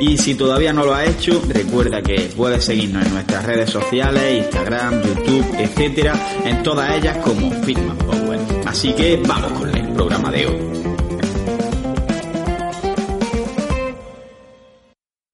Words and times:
Y 0.00 0.16
si 0.16 0.34
todavía 0.34 0.72
no 0.72 0.86
lo 0.86 0.94
has 0.94 1.08
hecho, 1.08 1.42
recuerda 1.46 2.00
que 2.02 2.30
puedes 2.34 2.64
seguirnos 2.64 3.04
en 3.04 3.12
nuestras 3.12 3.44
redes 3.44 3.68
sociales, 3.68 4.44
Instagram, 4.44 5.02
YouTube, 5.02 5.46
etcétera, 5.58 6.14
en 6.44 6.62
todas 6.62 6.96
ellas 6.96 7.18
como 7.18 7.50
Fitman 7.62 7.98
Power. 7.98 8.40
Así 8.64 8.94
que 8.94 9.20
vamos 9.28 9.52
con 9.52 9.76
el 9.76 9.92
programa 9.92 10.30
de 10.30 10.46
hoy. 10.46 10.89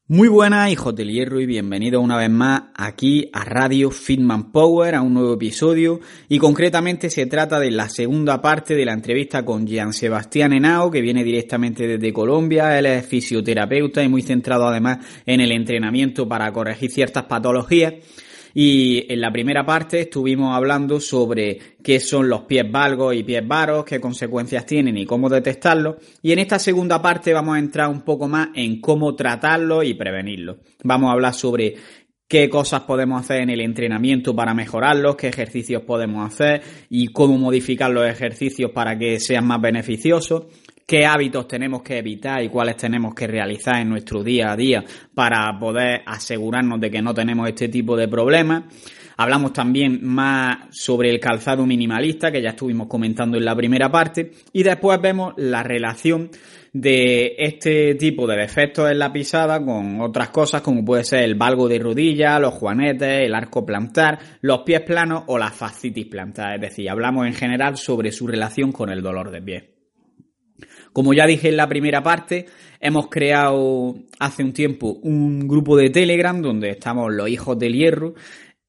Muy 0.09 0.29
buenas, 0.29 0.71
hijos 0.71 0.95
del 0.95 1.11
hierro, 1.11 1.41
y 1.41 1.47
bienvenidos 1.47 2.01
una 2.01 2.17
vez 2.17 2.31
más 2.31 2.63
aquí 2.77 3.29
a 3.33 3.43
Radio 3.43 3.91
Fitman 3.91 4.53
Power, 4.53 4.95
a 4.95 5.03
un 5.03 5.15
nuevo 5.15 5.35
episodio. 5.35 5.99
Y 6.29 6.39
concretamente 6.39 7.11
se 7.11 7.27
trata 7.27 7.59
de 7.59 7.73
la 7.73 7.89
segunda 7.89 8.41
parte 8.41 8.77
de 8.77 8.85
la 8.85 8.93
entrevista 8.93 9.45
con 9.45 9.67
Jean 9.67 9.93
Sebastián 9.93 10.53
Henao, 10.53 10.93
que 10.93 11.01
viene 11.01 11.25
directamente 11.25 11.89
desde 11.89 12.13
Colombia. 12.13 12.79
Él 12.79 12.87
es 12.87 13.05
fisioterapeuta 13.05 14.01
y 14.05 14.09
muy 14.09 14.23
centrado 14.23 14.69
además 14.69 14.99
en 15.27 15.41
el 15.41 15.51
entrenamiento 15.51 16.29
para 16.29 16.53
corregir 16.53 16.93
ciertas 16.93 17.25
patologías. 17.25 17.95
Y 18.59 19.05
en 19.13 19.21
la 19.21 19.31
primera 19.31 19.67
parte 19.67 20.01
estuvimos 20.01 20.57
hablando 20.57 20.99
sobre 20.99 21.59
qué 21.85 22.01
son 22.01 22.27
los 22.27 22.45
pies 22.45 22.65
valgos 22.73 23.15
y 23.15 23.23
pies 23.23 23.47
varos, 23.47 23.85
qué 23.85 24.01
consecuencias 24.01 24.65
tienen 24.65 24.97
y 24.97 25.05
cómo 25.05 25.29
detectarlos. 25.29 25.97
Y 26.23 26.33
en 26.33 26.39
esta 26.39 26.59
segunda 26.59 27.03
parte 27.03 27.35
vamos 27.35 27.57
a 27.57 27.59
entrar 27.59 27.91
un 27.91 28.01
poco 28.01 28.29
más 28.29 28.49
en 28.55 28.81
cómo 28.81 29.15
tratarlos 29.15 29.85
y 29.85 29.93
prevenirlos. 29.93 30.57
Vamos 30.83 31.11
a 31.11 31.13
hablar 31.13 31.35
sobre 31.35 31.75
qué 32.27 32.49
cosas 32.49 32.81
podemos 32.85 33.21
hacer 33.21 33.43
en 33.43 33.51
el 33.51 33.61
entrenamiento 33.61 34.35
para 34.35 34.55
mejorarlos, 34.55 35.17
qué 35.17 35.29
ejercicios 35.29 35.83
podemos 35.83 36.27
hacer 36.27 36.63
y 36.89 37.09
cómo 37.09 37.37
modificar 37.37 37.91
los 37.91 38.09
ejercicios 38.09 38.71
para 38.71 38.99
que 38.99 39.21
sean 39.21 39.47
más 39.47 39.61
beneficiosos 39.61 40.47
qué 40.87 41.05
hábitos 41.05 41.49
tenemos 41.49 41.83
que 41.83 41.99
evitar 41.99 42.43
y 42.43 42.49
cuáles 42.49 42.77
tenemos 42.77 43.13
que 43.13 43.27
realizar 43.27 43.81
en 43.81 43.89
nuestro 43.89 44.23
día 44.23 44.53
a 44.53 44.57
día 44.57 44.85
para 45.15 45.59
poder 45.59 46.03
asegurarnos 46.07 46.81
de 46.81 46.91
que 46.91 47.03
no 47.03 47.13
tenemos 47.13 47.49
este 47.49 47.69
tipo 47.69 47.97
de 47.97 48.07
problemas. 48.07 48.65
Hablamos 49.19 49.53
también 49.53 49.99
más 50.05 50.59
sobre 50.71 51.11
el 51.11 51.19
calzado 51.19 51.67
minimalista, 51.67 52.31
que 52.31 52.43
ya 52.43 52.51
estuvimos 52.51 52.87
comentando 52.87 53.39
en 53.39 53.47
la 53.47 53.57
primera 53.57 53.91
parte, 53.91 54.33
y 54.53 54.63
después 54.63 55.01
vemos 55.01 55.33
la 55.39 55.63
relación 55.63 56.31
de 56.73 57.35
este 57.39 57.95
tipo 57.95 58.27
de 58.27 58.37
defectos 58.37 58.91
en 58.91 58.99
la 58.99 59.11
pisada 59.11 59.65
con 59.65 60.03
otras 60.03 60.29
cosas 60.29 60.61
como 60.61 60.85
puede 60.85 61.05
ser 61.05 61.23
el 61.23 61.35
valgo 61.35 61.67
de 61.67 61.79
rodilla, 61.79 62.39
los 62.39 62.53
juanetes, 62.53 63.25
el 63.25 63.35
arco 63.35 63.65
plantar, 63.65 64.19
los 64.43 64.61
pies 64.61 64.83
planos 64.83 65.25
o 65.29 65.39
la 65.39 65.51
fascitis 65.51 66.07
plantar. 66.07 66.57
Es 66.57 66.61
decir, 66.61 66.91
hablamos 66.91 67.27
en 67.27 67.33
general 67.33 67.79
sobre 67.79 68.13
su 68.13 68.27
relación 68.27 68.71
con 68.71 68.91
el 68.91 69.03
dolor 69.03 69.31
de 69.31 69.41
pie. 69.43 69.76
Como 70.97 71.13
ya 71.13 71.27
dije 71.27 71.51
en 71.51 71.59
la 71.59 71.69
primera 71.69 72.03
parte, 72.03 72.47
hemos 72.81 73.09
creado 73.09 73.97
hace 74.19 74.43
un 74.43 74.55
tiempo 74.55 74.99
un 75.03 75.47
grupo 75.47 75.77
de 75.77 75.91
Telegram 75.91 76.41
donde 76.41 76.71
estamos 76.71 77.13
los 77.13 77.29
hijos 77.29 77.59
del 77.59 77.75
hierro 77.75 78.15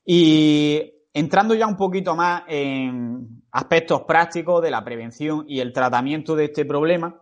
Y 0.08 0.94
entrando 1.12 1.54
ya 1.54 1.66
un 1.66 1.76
poquito 1.76 2.14
más 2.14 2.44
en 2.46 3.42
aspectos 3.50 4.02
prácticos 4.02 4.62
de 4.62 4.70
la 4.70 4.84
prevención 4.84 5.44
y 5.48 5.58
el 5.58 5.72
tratamiento 5.72 6.36
de 6.36 6.44
este 6.44 6.64
problema, 6.64 7.20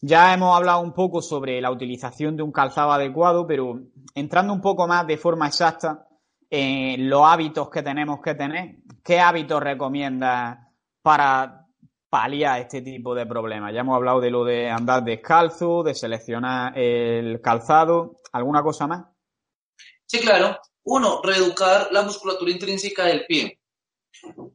ya 0.00 0.32
hemos 0.32 0.56
hablado 0.56 0.80
un 0.80 0.94
poco 0.94 1.20
sobre 1.20 1.60
la 1.60 1.70
utilización 1.70 2.36
de 2.36 2.42
un 2.42 2.52
calzado 2.52 2.92
adecuado, 2.92 3.46
pero 3.46 3.80
entrando 4.14 4.52
un 4.54 4.62
poco 4.62 4.86
más 4.86 5.06
de 5.06 5.18
forma 5.18 5.46
exacta 5.46 6.06
en 6.48 7.10
los 7.10 7.22
hábitos 7.24 7.68
que 7.68 7.82
tenemos 7.82 8.20
que 8.22 8.34
tener, 8.34 8.76
¿qué 9.04 9.20
hábitos 9.20 9.62
recomiendas 9.62 10.58
para 11.02 11.66
paliar 12.08 12.60
este 12.60 12.80
tipo 12.80 13.14
de 13.14 13.26
problemas? 13.26 13.74
Ya 13.74 13.80
hemos 13.80 13.96
hablado 13.96 14.20
de 14.20 14.30
lo 14.30 14.44
de 14.44 14.70
andar 14.70 15.04
descalzo, 15.04 15.82
de 15.82 15.94
seleccionar 15.94 16.78
el 16.78 17.40
calzado, 17.42 18.16
¿alguna 18.32 18.62
cosa 18.62 18.86
más? 18.86 19.04
Sí, 20.06 20.20
claro. 20.20 20.56
Uno, 20.88 21.20
reeducar 21.20 21.88
la 21.90 22.02
musculatura 22.02 22.52
intrínseca 22.52 23.06
del 23.06 23.26
pie. 23.26 23.58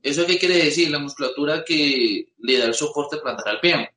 ¿Eso 0.02 0.26
qué 0.26 0.40
quiere 0.40 0.64
decir? 0.64 0.90
La 0.90 1.00
musculatura 1.00 1.64
que 1.66 2.26
le 2.38 2.58
da 2.58 2.66
el 2.68 2.74
soporte 2.74 3.18
plantar 3.18 3.50
al 3.50 3.60
pie. 3.60 3.90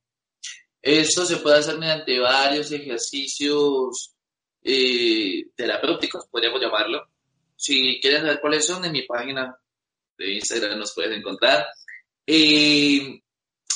Esto 0.83 1.25
se 1.25 1.37
puede 1.37 1.61
hacer 1.61 1.79
mediante 1.79 2.19
varios 2.19 2.73
ejercicios 2.73 4.17
eh, 4.63 5.45
terapéuticos, 5.55 6.27
podríamos 6.27 6.61
llamarlo. 6.61 7.09
Si 7.55 8.01
quieren 8.01 8.23
saber 8.23 8.41
cuáles 8.41 8.67
son, 8.67 8.85
en 8.85 8.93
mi 8.93 9.03
página 9.03 9.57
de 10.19 10.35
Instagram 10.35 10.81
nos 10.81 10.93
puedes 10.93 11.17
encontrar. 11.17 11.65
Eh, 12.27 13.21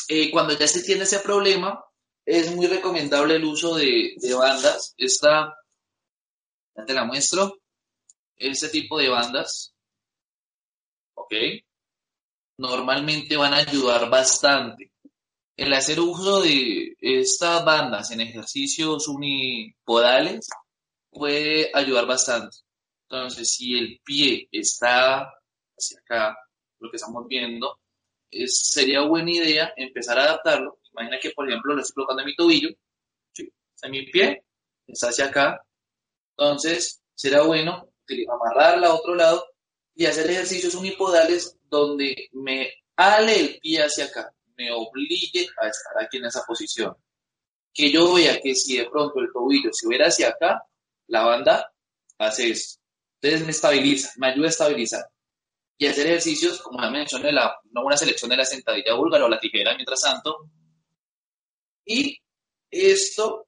eh, 0.08 0.30
cuando 0.32 0.58
ya 0.58 0.66
se 0.66 0.82
tiene 0.82 1.04
ese 1.04 1.20
problema, 1.20 1.84
es 2.26 2.50
muy 2.50 2.66
recomendable 2.66 3.36
el 3.36 3.44
uso 3.44 3.76
de, 3.76 4.14
de 4.16 4.34
bandas. 4.34 4.94
Esta, 4.98 5.54
ya 6.76 6.84
te 6.84 6.92
la 6.92 7.04
muestro 7.04 7.60
este 8.38 8.68
tipo 8.68 8.98
de 8.98 9.08
bandas, 9.08 9.74
¿ok? 11.14 11.34
Normalmente 12.58 13.36
van 13.36 13.54
a 13.54 13.58
ayudar 13.58 14.08
bastante. 14.08 14.92
El 15.56 15.72
hacer 15.72 15.98
uso 16.00 16.42
de 16.42 16.96
estas 17.00 17.64
bandas 17.64 18.10
en 18.12 18.20
ejercicios 18.20 19.08
unipodales 19.08 20.48
puede 21.10 21.70
ayudar 21.74 22.06
bastante. 22.06 22.58
Entonces, 23.10 23.54
si 23.54 23.76
el 23.76 24.00
pie 24.04 24.48
está 24.52 25.32
hacia 25.76 25.98
acá, 26.00 26.36
lo 26.78 26.90
que 26.90 26.96
estamos 26.96 27.26
viendo, 27.26 27.80
sería 28.46 29.02
buena 29.02 29.30
idea 29.32 29.72
empezar 29.76 30.18
a 30.18 30.24
adaptarlo. 30.24 30.78
Imagina 30.92 31.18
que, 31.20 31.30
por 31.30 31.48
ejemplo, 31.48 31.74
lo 31.74 31.80
estoy 31.80 31.94
colocando 31.94 32.22
en 32.22 32.26
mi 32.26 32.36
tobillo, 32.36 32.68
¿sí? 33.32 33.50
en 33.82 33.90
mi 33.90 34.06
pie, 34.06 34.44
está 34.86 35.08
hacia 35.08 35.26
acá. 35.26 35.60
Entonces, 36.36 37.02
será 37.14 37.42
bueno 37.42 37.88
amarrarla 38.30 38.88
a 38.88 38.94
otro 38.94 39.14
lado 39.14 39.44
y 39.94 40.06
hacer 40.06 40.30
ejercicios 40.30 40.74
unipodales 40.74 41.58
donde 41.68 42.28
me 42.32 42.72
ale 42.96 43.40
el 43.40 43.58
pie 43.60 43.82
hacia 43.82 44.06
acá, 44.06 44.32
me 44.56 44.72
obligue 44.72 45.46
a 45.60 45.68
estar 45.68 46.02
aquí 46.02 46.18
en 46.18 46.26
esa 46.26 46.44
posición. 46.44 46.96
Que 47.72 47.90
yo 47.92 48.14
vea 48.14 48.40
que 48.40 48.54
si 48.54 48.76
de 48.76 48.90
pronto 48.90 49.20
el 49.20 49.32
tobillo 49.32 49.70
se 49.72 49.86
hubiera 49.86 50.06
hacia 50.08 50.30
acá, 50.30 50.62
la 51.06 51.24
banda 51.24 51.72
hace 52.18 52.50
esto. 52.50 52.80
Entonces 53.20 53.44
me 53.46 53.52
estabiliza, 53.52 54.12
me 54.16 54.28
ayuda 54.28 54.46
a 54.46 54.50
estabilizar. 54.50 55.04
Y 55.76 55.86
hacer 55.86 56.06
ejercicios, 56.06 56.60
como 56.60 56.80
la 56.80 56.90
mencioné, 56.90 57.30
la, 57.32 57.56
una 57.72 57.96
selección 57.96 58.30
de 58.30 58.36
la 58.36 58.44
sentadilla 58.44 58.94
búlgara 58.94 59.24
o 59.24 59.28
la 59.28 59.38
tijera, 59.38 59.74
mientras 59.74 60.00
tanto. 60.00 60.50
Y 61.84 62.18
esto 62.70 63.46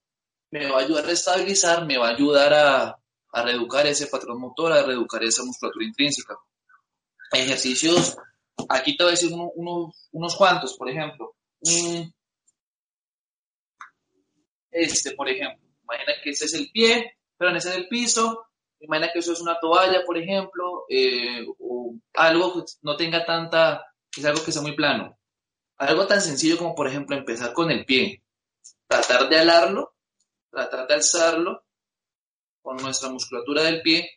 me 0.50 0.66
va 0.70 0.78
a 0.78 0.82
ayudar 0.82 1.06
a 1.06 1.12
estabilizar, 1.12 1.86
me 1.86 1.98
va 1.98 2.08
a 2.08 2.14
ayudar 2.14 2.54
a, 2.54 2.99
a 3.32 3.42
reeducar 3.42 3.86
ese 3.86 4.06
patrón 4.06 4.40
motor, 4.40 4.72
a 4.72 4.82
reeducar 4.82 5.22
esa 5.22 5.44
musculatura 5.44 5.84
intrínseca. 5.84 6.36
Ejercicios, 7.32 8.16
aquí 8.68 8.96
te 8.96 9.04
voy 9.04 9.12
a 9.12 9.16
decir 9.16 9.30
unos 9.32 10.36
cuantos, 10.36 10.76
por 10.76 10.90
ejemplo. 10.90 11.36
Mm. 11.60 12.10
Este, 14.72 15.12
por 15.12 15.28
ejemplo, 15.28 15.66
imagina 15.82 16.12
que 16.22 16.30
ese 16.30 16.44
es 16.44 16.54
el 16.54 16.70
pie, 16.70 17.16
pero 17.36 17.54
ese 17.56 17.70
es 17.70 17.76
el 17.76 17.88
piso, 17.88 18.46
imagina 18.80 19.10
que 19.12 19.18
eso 19.18 19.32
es 19.32 19.40
una 19.40 19.58
toalla, 19.58 20.04
por 20.04 20.16
ejemplo, 20.16 20.84
eh, 20.88 21.44
o 21.58 21.94
algo 22.14 22.54
que 22.54 22.72
no 22.82 22.96
tenga 22.96 23.24
tanta 23.24 23.84
es 24.16 24.24
algo 24.24 24.42
que 24.42 24.50
está 24.50 24.62
muy 24.62 24.74
plano. 24.74 25.16
Algo 25.78 26.06
tan 26.06 26.20
sencillo 26.20 26.58
como, 26.58 26.74
por 26.74 26.86
ejemplo, 26.86 27.16
empezar 27.16 27.52
con 27.52 27.70
el 27.70 27.84
pie. 27.84 28.22
Tratar 28.86 29.28
de 29.28 29.38
alarlo, 29.38 29.94
tratar 30.50 30.86
de 30.86 30.94
alzarlo 30.94 31.64
con 32.62 32.76
nuestra 32.76 33.10
musculatura 33.10 33.62
del 33.62 33.82
pie, 33.82 34.10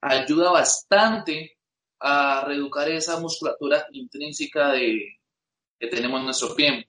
ayuda 0.00 0.50
bastante 0.50 1.58
a 2.00 2.44
reeducar 2.46 2.88
esa 2.88 3.20
musculatura 3.20 3.86
intrínseca 3.92 4.72
que 4.72 5.86
tenemos 5.88 6.20
en 6.20 6.26
nuestro 6.26 6.54
pie. 6.54 6.88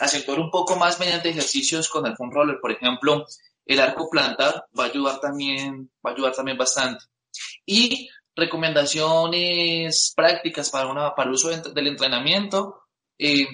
Acentuar 0.00 0.40
un 0.40 0.50
poco 0.50 0.76
más 0.76 0.98
mediante 0.98 1.30
ejercicios 1.30 1.88
con 1.88 2.06
el 2.06 2.16
foam 2.16 2.30
roller, 2.30 2.58
por 2.60 2.72
ejemplo, 2.72 3.26
el 3.64 3.80
arco 3.80 4.10
plantar 4.10 4.66
va 4.78 4.84
a 4.84 4.88
ayudar 4.88 5.20
también, 5.20 5.90
va 6.04 6.10
a 6.10 6.14
ayudar 6.14 6.34
también 6.34 6.58
bastante. 6.58 7.04
Y 7.64 8.08
recomendaciones 8.36 10.12
prácticas 10.14 10.70
para, 10.70 10.88
una, 10.88 11.14
para 11.14 11.28
el 11.28 11.34
uso 11.34 11.50
del 11.50 11.86
entrenamiento, 11.86 12.82
eh, 13.18 13.46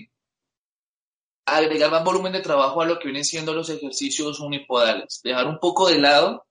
agregar 1.45 1.91
más 1.91 2.05
volumen 2.05 2.33
de 2.33 2.41
trabajo 2.41 2.81
a 2.81 2.87
lo 2.87 2.99
que 2.99 3.05
vienen 3.05 3.25
siendo 3.25 3.53
los 3.53 3.69
ejercicios 3.71 4.41
unipodales, 4.41 5.21
dejar 5.23 5.47
un 5.47 5.59
poco 5.59 5.89
de 5.89 5.99
lado 5.99 6.47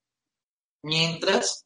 mientras, 0.84 1.66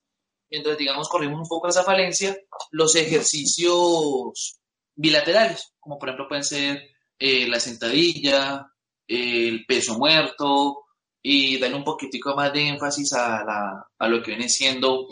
mientras 0.50 0.78
digamos 0.78 1.10
corrimos 1.10 1.40
un 1.42 1.48
poco 1.48 1.68
esa 1.68 1.84
falencia, 1.84 2.38
los 2.72 2.96
ejercicios 2.96 4.60
bilaterales, 4.96 5.74
como 5.80 5.98
por 5.98 6.10
ejemplo 6.10 6.28
pueden 6.28 6.44
ser 6.44 6.82
eh, 7.20 7.48
la 7.48 7.60
sentadilla, 7.60 8.68
el 9.08 9.66
peso 9.66 9.98
muerto, 9.98 10.84
y 11.22 11.58
darle 11.58 11.78
un 11.78 11.84
poquitico 11.86 12.36
más 12.36 12.52
de 12.52 12.68
énfasis 12.68 13.14
a, 13.14 13.44
la, 13.46 13.88
a 13.98 14.08
lo 14.08 14.22
que 14.22 14.32
viene 14.32 14.50
siendo 14.50 15.08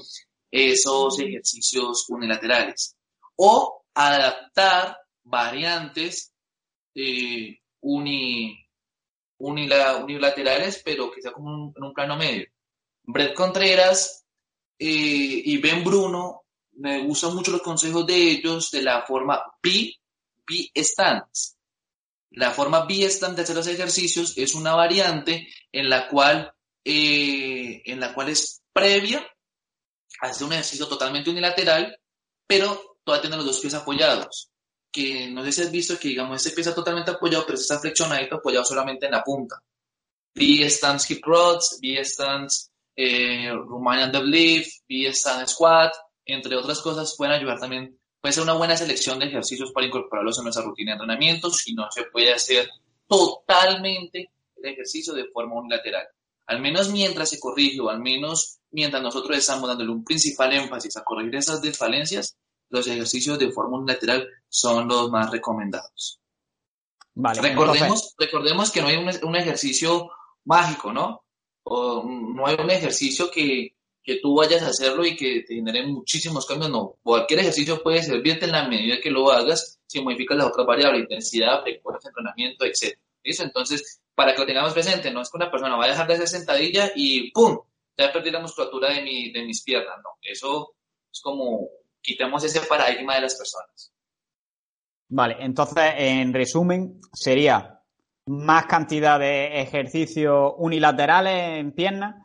esos 0.52 1.20
ejercicios 1.20 2.06
unilaterales. 2.10 2.98
O 3.38 3.86
adaptar 3.94 4.98
variantes 5.24 6.34
eh, 6.94 7.60
unilaterales, 9.38 10.82
pero 10.84 11.10
que 11.12 11.22
sea 11.22 11.32
como 11.32 11.74
en 11.76 11.84
un 11.84 11.94
plano 11.94 12.18
medio. 12.18 12.48
Brett 13.12 13.34
Contreras 13.34 14.26
eh, 14.78 14.88
y 15.46 15.58
Ben 15.58 15.84
Bruno, 15.84 16.46
me 16.74 17.04
gustan 17.04 17.36
mucho 17.36 17.52
los 17.52 17.62
consejos 17.62 18.06
de 18.06 18.16
ellos 18.16 18.72
de 18.72 18.82
la 18.82 19.04
forma 19.04 19.42
B, 19.62 19.94
B 20.46 20.72
stance. 20.76 21.56
La 22.32 22.52
forma 22.52 22.86
B-stand 22.86 23.36
de 23.36 23.42
hacer 23.42 23.56
los 23.56 23.68
ejercicios 23.68 24.38
es 24.38 24.56
una 24.56 24.74
variante 24.74 25.50
en 25.72 25.90
la 25.90 26.08
cual, 26.08 26.54
eh, 26.84 27.82
en 27.86 28.00
la 28.00 28.14
cual 28.14 28.30
es 28.30 28.62
previa 28.72 29.20
a 30.22 30.28
hacer 30.28 30.48
un 30.48 30.54
ejercicio 30.54 30.88
totalmente 30.88 31.30
unilateral, 31.30 32.00
pero 32.48 32.98
todavía 33.04 33.24
tiene 33.24 33.36
los 33.36 33.46
dos 33.46 33.60
pies 33.60 33.74
apoyados. 33.74 34.50
Que 34.90 35.30
no 35.30 35.44
sé 35.44 35.52
si 35.52 35.62
has 35.62 35.72
visto 35.72 36.00
que, 36.00 36.10
digamos, 36.10 36.38
este 36.38 36.52
pie 36.52 36.62
está 36.62 36.74
totalmente 36.74 37.12
apoyado, 37.12 37.46
pero 37.46 37.58
está 37.58 37.80
flexionadito 37.80 38.36
apoyado 38.36 38.64
solamente 38.64 39.08
en 39.08 39.12
la 39.12 39.24
punta. 39.24 39.62
B-stance 40.34 41.14
hip 41.14 41.26
rods, 41.26 41.80
B-stance 41.82 42.71
eh, 43.04 43.52
Romanian 43.52 44.12
deadlift, 44.12 44.84
B-stance 44.88 45.54
squat, 45.54 45.94
entre 46.26 46.56
otras 46.56 46.82
cosas, 46.82 47.16
pueden 47.18 47.34
ayudar 47.34 47.60
también 47.60 47.98
puede 48.22 48.34
ser 48.34 48.44
una 48.44 48.54
buena 48.54 48.78
selección 48.78 49.20
de 49.20 49.26
ejercicios 49.26 49.72
para 49.72 49.88
incorporarlos 49.88 50.38
en 50.38 50.44
nuestra 50.44 50.64
rutina 50.64 50.92
de 50.92 50.98
entrenamiento 50.98 51.50
si 51.50 51.74
no 51.74 51.90
se 51.92 52.04
puede 52.04 52.32
hacer 52.32 52.70
totalmente 53.08 54.30
el 54.58 54.72
ejercicio 54.72 55.14
de 55.14 55.26
forma 55.34 55.56
unilateral. 55.56 56.08
Al 56.46 56.62
menos 56.62 56.90
mientras 56.90 57.30
se 57.30 57.40
corrige 57.40 57.82
o 57.82 57.90
al 57.90 58.00
menos 58.00 58.60
mientras 58.72 59.02
nosotros 59.02 59.38
estamos 59.38 59.68
dándole 59.68 59.92
un 59.92 60.04
principal 60.04 60.54
énfasis 60.54 60.98
a 60.98 61.04
corregir 61.04 61.36
esas 61.36 61.62
desfalencias, 61.62 62.38
los 62.70 62.88
ejercicios 62.88 63.38
de 63.40 63.52
forma 63.52 63.78
unilateral 63.78 64.28
son 64.48 64.88
los 64.88 65.10
más 65.10 65.32
recomendados. 65.32 66.20
Vale, 67.14 67.42
recordemos, 67.42 68.16
recordemos 68.18 68.72
que 68.72 68.82
no 68.82 68.88
hay 68.88 68.96
un, 68.96 69.36
ejercicio 69.36 70.10
mágico, 70.46 70.94
¿no? 70.94 71.24
O 71.64 72.04
no 72.04 72.48
hay 72.48 72.56
un 72.60 72.70
ejercicio 72.70 73.30
que, 73.30 73.76
que 74.04 74.20
tú 74.22 74.36
vayas 74.36 74.64
a 74.64 74.68
hacerlo 74.68 75.06
y 75.06 75.16
que 75.16 75.44
te 75.48 75.56
genere 75.56 75.86
muchísimos 75.86 76.46
cambios, 76.46 76.72
no. 76.72 76.98
Cualquier 77.04 77.42
ejercicio 77.42 77.82
puede 77.82 78.02
servirte 78.02 78.46
en 78.46 78.52
la 78.52 78.68
medida 78.68 79.00
que 79.02 79.12
lo 79.12 79.32
hagas 79.32 79.80
si 79.86 80.02
modificas 80.02 80.38
las 80.38 80.48
otras 80.48 80.66
variables, 80.66 81.02
intensidad, 81.02 81.62
frecuencia, 81.62 82.10
entrenamiento, 82.10 82.66
etc. 82.66 82.98
¿Listo? 83.24 83.44
Entonces, 83.44 84.02
para 84.16 84.34
que 84.34 84.40
lo 84.40 84.46
tengamos 84.46 84.74
presente, 84.74 85.12
no 85.12 85.22
es 85.22 85.30
que 85.30 85.38
una 85.38 85.52
persona 85.52 85.76
vaya 85.76 85.90
a 85.90 85.94
dejar 85.94 86.08
de 86.08 86.14
hacer 86.16 86.28
sentadilla 86.28 86.92
y 86.96 87.32
¡pum! 87.32 87.60
Ya 87.98 88.12
perdí 88.12 88.32
la 88.32 88.40
musculatura 88.40 88.94
de, 88.94 89.04
mi, 89.04 89.32
de 89.32 89.44
mis 89.44 89.62
piernas, 89.64 89.98
no. 90.04 90.12
Eso 90.22 90.76
es 91.12 91.22
como 91.22 91.70
quitamos 92.02 92.44
ese 92.44 92.62
paradigma 92.62 93.16
de 93.16 93.22
las 93.22 93.36
personas. 93.36 93.94
Vale, 95.10 95.36
entonces, 95.40 95.94
en 95.98 96.34
resumen, 96.34 97.02
sería 97.14 97.81
más 98.32 98.66
cantidad 98.66 99.20
de 99.20 99.62
ejercicios 99.62 100.54
unilaterales 100.58 101.60
en 101.60 101.74
piernas 101.74 102.16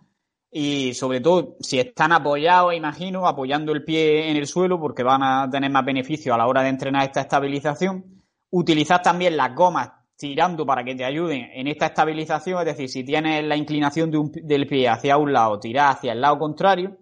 y 0.51 0.95
sobre 0.95 1.21
todo 1.21 1.57
si 1.61 1.81
están 1.81 2.13
apoyados, 2.13 2.75
imagino, 2.75 3.27
apoyando 3.27 3.73
el 3.73 3.85
pie 3.85 4.31
en 4.31 4.37
el 4.37 4.47
suelo 4.47 4.81
porque 4.81 5.03
van 5.03 5.23
a 5.23 5.51
tener 5.51 5.71
más 5.71 5.85
beneficio 5.85 6.33
a 6.33 6.39
la 6.39 6.47
hora 6.47 6.63
de 6.63 6.69
entrenar 6.69 7.05
esta 7.05 7.23
estabilización. 7.23 8.23
Utilizar 8.51 9.03
también 9.03 9.37
las 9.37 9.55
gomas 9.55 9.91
tirando 10.17 10.65
para 10.65 10.85
que 10.85 10.95
te 10.95 11.05
ayuden 11.05 11.51
en 11.53 11.67
esta 11.67 11.87
estabilización, 11.87 12.61
es 12.61 12.67
decir, 12.67 12.89
si 12.89 13.05
tienes 13.05 13.45
la 13.45 13.57
inclinación 13.57 14.11
del 14.33 14.67
pie 14.67 14.89
hacia 14.89 15.19
un 15.19 15.33
lado, 15.33 15.59
tirar 15.59 15.93
hacia 15.93 16.13
el 16.13 16.21
lado 16.21 16.39
contrario. 16.39 16.97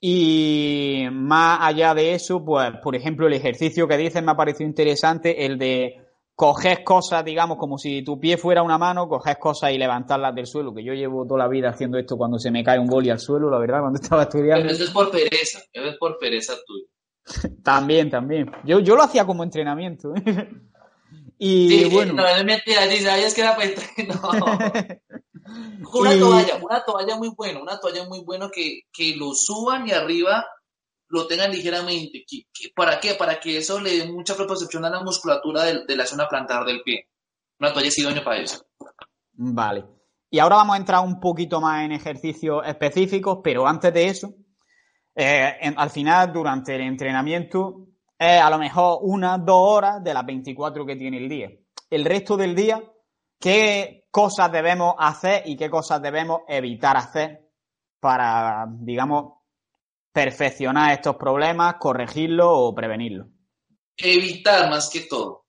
Y 0.00 1.04
más 1.12 1.58
allá 1.62 1.94
de 1.94 2.14
eso, 2.14 2.44
pues, 2.44 2.72
por 2.82 2.96
ejemplo, 2.96 3.26
el 3.26 3.34
ejercicio 3.34 3.86
que 3.86 3.96
dices 3.96 4.22
me 4.22 4.32
ha 4.32 4.36
parecido 4.36 4.68
interesante, 4.68 5.46
el 5.46 5.58
de 5.58 6.05
coges 6.36 6.80
cosas, 6.80 7.24
digamos, 7.24 7.56
como 7.56 7.78
si 7.78 8.02
tu 8.02 8.20
pie 8.20 8.36
fuera 8.36 8.62
una 8.62 8.76
mano, 8.76 9.08
coges 9.08 9.38
cosas 9.38 9.72
y 9.72 9.78
levantarlas 9.78 10.34
del 10.34 10.46
suelo, 10.46 10.74
que 10.74 10.84
yo 10.84 10.92
llevo 10.92 11.26
toda 11.26 11.38
la 11.38 11.48
vida 11.48 11.70
haciendo 11.70 11.98
esto 11.98 12.18
cuando 12.18 12.38
se 12.38 12.50
me 12.50 12.62
cae 12.62 12.78
un 12.78 12.86
boli 12.86 13.08
al 13.08 13.18
suelo, 13.18 13.50
la 13.50 13.58
verdad, 13.58 13.80
cuando 13.80 13.98
estaba 14.00 14.24
estudiando. 14.24 14.62
Pero 14.62 14.74
eso 14.74 14.84
es 14.84 14.90
por 14.90 15.10
pereza, 15.10 15.60
eso 15.72 15.88
es 15.88 15.96
por 15.96 16.18
pereza 16.18 16.52
tuya. 16.66 16.86
también, 17.64 18.10
también. 18.10 18.52
Yo, 18.64 18.80
yo 18.80 18.94
lo 18.94 19.02
hacía 19.02 19.24
como 19.24 19.42
entrenamiento. 19.42 20.12
y 21.38 21.68
sí, 21.68 21.88
bueno. 21.90 22.12
No, 22.12 22.26
es 22.26 22.44
mentira, 22.44 22.82
si 22.82 22.98
sabías 22.98 23.34
que 23.34 23.40
era 23.40 23.56
para 23.56 23.68
entrenar. 23.68 25.00
una 25.94 26.18
toalla, 26.18 26.58
una 26.62 26.84
toalla 26.84 27.16
muy 27.16 27.30
buena, 27.34 27.62
una 27.62 27.80
toalla 27.80 28.06
muy 28.06 28.22
buena 28.22 28.50
que, 28.52 28.82
que 28.92 29.16
lo 29.16 29.32
suban 29.32 29.88
y 29.88 29.92
arriba 29.92 30.44
lo 31.08 31.26
tengan 31.26 31.50
ligeramente. 31.50 32.24
¿Para 32.74 32.98
qué? 33.00 33.14
Para 33.14 33.38
que 33.38 33.58
eso 33.58 33.80
le 33.80 33.98
dé 33.98 34.06
mucha 34.06 34.34
propiocepción 34.34 34.84
a 34.84 34.90
la 34.90 35.02
musculatura 35.02 35.64
de, 35.64 35.96
la 35.96 36.06
zona 36.06 36.28
plantar 36.28 36.64
del 36.64 36.82
pie. 36.82 37.08
Una 37.58 37.72
toalla 37.72 37.88
es 37.88 37.98
idóneo 37.98 38.24
para 38.24 38.40
eso. 38.40 38.66
Vale. 39.32 39.84
Y 40.30 40.38
ahora 40.38 40.56
vamos 40.56 40.74
a 40.74 40.78
entrar 40.78 41.04
un 41.04 41.20
poquito 41.20 41.60
más 41.60 41.84
en 41.84 41.92
ejercicios 41.92 42.66
específicos, 42.66 43.38
pero 43.42 43.66
antes 43.66 43.92
de 43.94 44.06
eso, 44.06 44.34
eh, 45.14 45.72
al 45.76 45.90
final, 45.90 46.32
durante 46.32 46.74
el 46.74 46.82
entrenamiento, 46.82 47.86
es 48.18 48.40
a 48.40 48.50
lo 48.50 48.58
mejor 48.58 48.98
unas 49.02 49.44
dos 49.44 49.56
horas 49.58 50.02
de 50.02 50.12
las 50.12 50.26
24 50.26 50.84
que 50.84 50.96
tiene 50.96 51.18
el 51.18 51.28
día. 51.28 51.50
El 51.88 52.04
resto 52.04 52.36
del 52.36 52.54
día, 52.54 52.82
¿qué 53.38 54.08
cosas 54.10 54.50
debemos 54.50 54.94
hacer 54.98 55.42
y 55.46 55.56
qué 55.56 55.70
cosas 55.70 56.02
debemos 56.02 56.40
evitar 56.48 56.96
hacer 56.96 57.50
para, 58.00 58.66
digamos, 58.68 59.35
perfeccionar 60.16 60.94
estos 60.94 61.16
problemas, 61.16 61.74
corregirlos 61.78 62.48
o 62.48 62.74
prevenirlos? 62.74 63.26
Evitar 63.98 64.70
más 64.70 64.88
que 64.88 65.00
todo, 65.00 65.44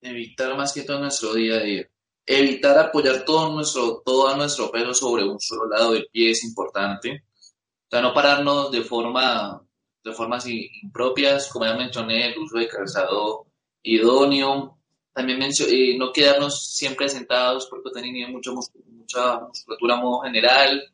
evitar 0.00 0.56
más 0.56 0.72
que 0.72 0.82
todo 0.82 1.00
nuestro 1.00 1.34
día 1.34 1.56
a 1.56 1.62
día. 1.64 1.88
Evitar 2.24 2.78
apoyar 2.78 3.24
todo 3.24 3.52
nuestro, 3.52 4.00
todo 4.04 4.36
nuestro 4.36 4.70
peso 4.70 4.94
sobre 4.94 5.24
un 5.24 5.40
solo 5.40 5.68
lado 5.68 5.94
del 5.94 6.06
pie 6.12 6.30
es 6.30 6.44
importante. 6.44 7.24
O 7.36 7.90
sea, 7.90 8.00
no 8.00 8.14
pararnos 8.14 8.70
de 8.70 8.82
forma 8.82 9.60
de 10.04 10.12
formas 10.12 10.46
impropias, 10.46 11.48
como 11.48 11.64
ya 11.64 11.74
mencioné, 11.74 12.28
el 12.28 12.38
uso 12.38 12.58
de 12.58 12.68
calzado 12.68 13.48
idóneo. 13.82 14.78
También 15.12 15.42
eh, 15.42 15.98
no 15.98 16.12
quedarnos 16.12 16.74
siempre 16.76 17.08
sentados 17.08 17.66
porque 17.68 17.90
tenemos 17.92 18.30
mucha, 18.30 18.52
mucha 18.52 19.40
musculatura 19.40 19.94
a 19.94 20.00
modo 20.00 20.20
general. 20.20 20.91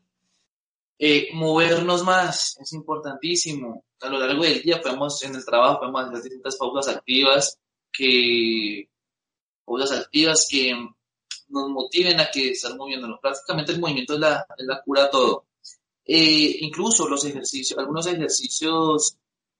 Eh, 1.01 1.29
movernos 1.33 2.03
más 2.03 2.57
es 2.59 2.73
importantísimo. 2.73 3.85
A 4.01 4.09
lo 4.09 4.19
largo 4.19 4.43
del 4.43 4.61
día 4.61 4.81
podemos, 4.81 5.23
en 5.23 5.33
el 5.33 5.45
trabajo, 5.45 5.79
podemos 5.79 6.03
hacer 6.03 6.23
distintas 6.23 6.57
pausas 6.57 6.93
activas 6.93 7.57
que, 7.91 8.89
pausas 9.65 9.93
activas 9.93 10.45
que 10.49 10.73
nos 11.47 11.69
motiven 11.69 12.19
a 12.19 12.29
que 12.29 12.49
estar 12.49 12.75
moviéndonos. 12.75 13.19
Prácticamente 13.21 13.71
el 13.71 13.79
movimiento 13.79 14.15
es 14.15 14.19
la, 14.19 14.45
es 14.57 14.65
la 14.65 14.81
cura 14.81 15.05
a 15.05 15.09
todo. 15.09 15.45
Eh, 16.05 16.57
incluso 16.61 17.07
los 17.07 17.23
ejercicios, 17.23 17.79
algunos 17.79 18.05
ejercicios 18.07 19.15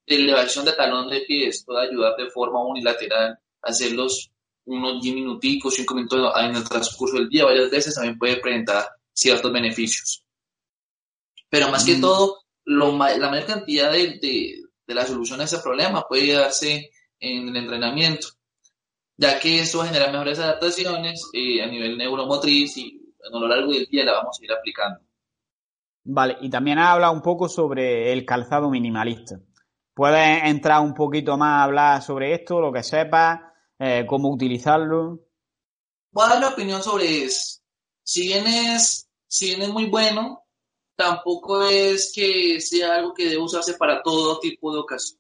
de 0.05 0.15
elevación 0.15 0.65
de 0.65 0.74
talón 0.74 1.10
de 1.10 1.22
pies 1.22 1.63
puede 1.63 1.88
ayudar 1.88 2.17
de 2.17 2.29
forma 2.31 2.62
unilateral 2.65 3.39
hacerlos 3.62 4.31
unos 4.65 5.01
10 5.01 5.15
minuticos, 5.15 5.75
5 5.75 5.96
minutos 5.96 6.34
en 6.38 6.55
el 6.55 6.67
transcurso 6.67 7.17
del 7.17 7.29
día, 7.29 7.46
varias 7.46 7.69
veces 7.69 7.96
también 7.96 8.17
puede 8.17 8.38
presentar 8.38 8.88
ciertos 9.13 9.51
beneficios. 9.51 10.24
Pero 11.50 11.70
más 11.70 11.86
que 11.86 11.98
mm. 11.98 12.01
todo, 12.01 12.38
lo, 12.65 12.91
la 12.91 13.29
mayor 13.29 13.46
cantidad 13.46 13.91
de, 13.91 14.20
de, 14.20 14.94
la 14.94 15.06
solución 15.06 15.41
a 15.41 15.44
ese 15.44 15.60
problema 15.60 16.08
puede 16.08 16.34
darse 16.34 16.91
en 17.20 17.50
el 17.50 17.56
entrenamiento. 17.56 18.27
ya 19.18 19.39
que 19.39 19.60
esto 19.60 19.84
genera 19.84 20.12
mejores 20.12 20.39
adaptaciones 20.39 21.29
eh, 21.34 21.62
a 21.62 21.68
nivel 21.68 21.98
neuromotriz 21.98 22.77
y 22.77 23.00
a 23.24 23.38
lo 23.38 23.48
largo 23.48 23.72
del 23.72 23.86
día 23.86 24.06
la 24.06 24.13
vamos 24.13 24.38
a 24.39 24.46
ir 24.46 24.51
aplicando. 24.51 25.00
Vale, 26.03 26.38
y 26.41 26.50
también 26.50 26.79
ha 26.79 26.94
hablado 26.94 27.13
un 27.13 27.22
poco 27.22 27.50
sobre 27.50 28.12
el 28.13 28.25
calzado 28.25 28.70
minimalista. 28.70 29.39
¿Puedes 29.94 30.44
entrar 30.46 30.82
un 30.82 30.94
poquito 30.94 31.38
más 31.38 31.60
a 31.60 31.63
hablar 31.63 32.01
sobre 32.01 32.34
esto, 32.34 32.62
lo 32.62 32.72
que 32.72 32.84
sepas, 32.84 33.41
eh, 33.77 34.06
cómo 34.08 34.29
utilizarlo? 34.29 35.20
Voy 36.12 36.25
a 36.25 36.29
dar 36.29 36.39
mi 36.39 36.46
opinión 36.46 36.82
sobre 36.82 37.24
eso. 37.25 37.60
Si 38.01 38.27
bien 38.27 38.48
es, 38.48 39.10
si 39.27 39.48
bien 39.48 39.63
es 39.63 39.70
muy 39.70 39.86
bueno, 39.86 40.46
tampoco 41.00 41.63
es 41.63 42.12
que 42.13 42.60
sea 42.60 42.96
algo 42.96 43.13
que 43.13 43.24
debe 43.24 43.38
usarse 43.38 43.75
para 43.75 44.03
todo 44.03 44.38
tipo 44.41 44.74
de 44.74 44.82
ocasión. 44.82 45.18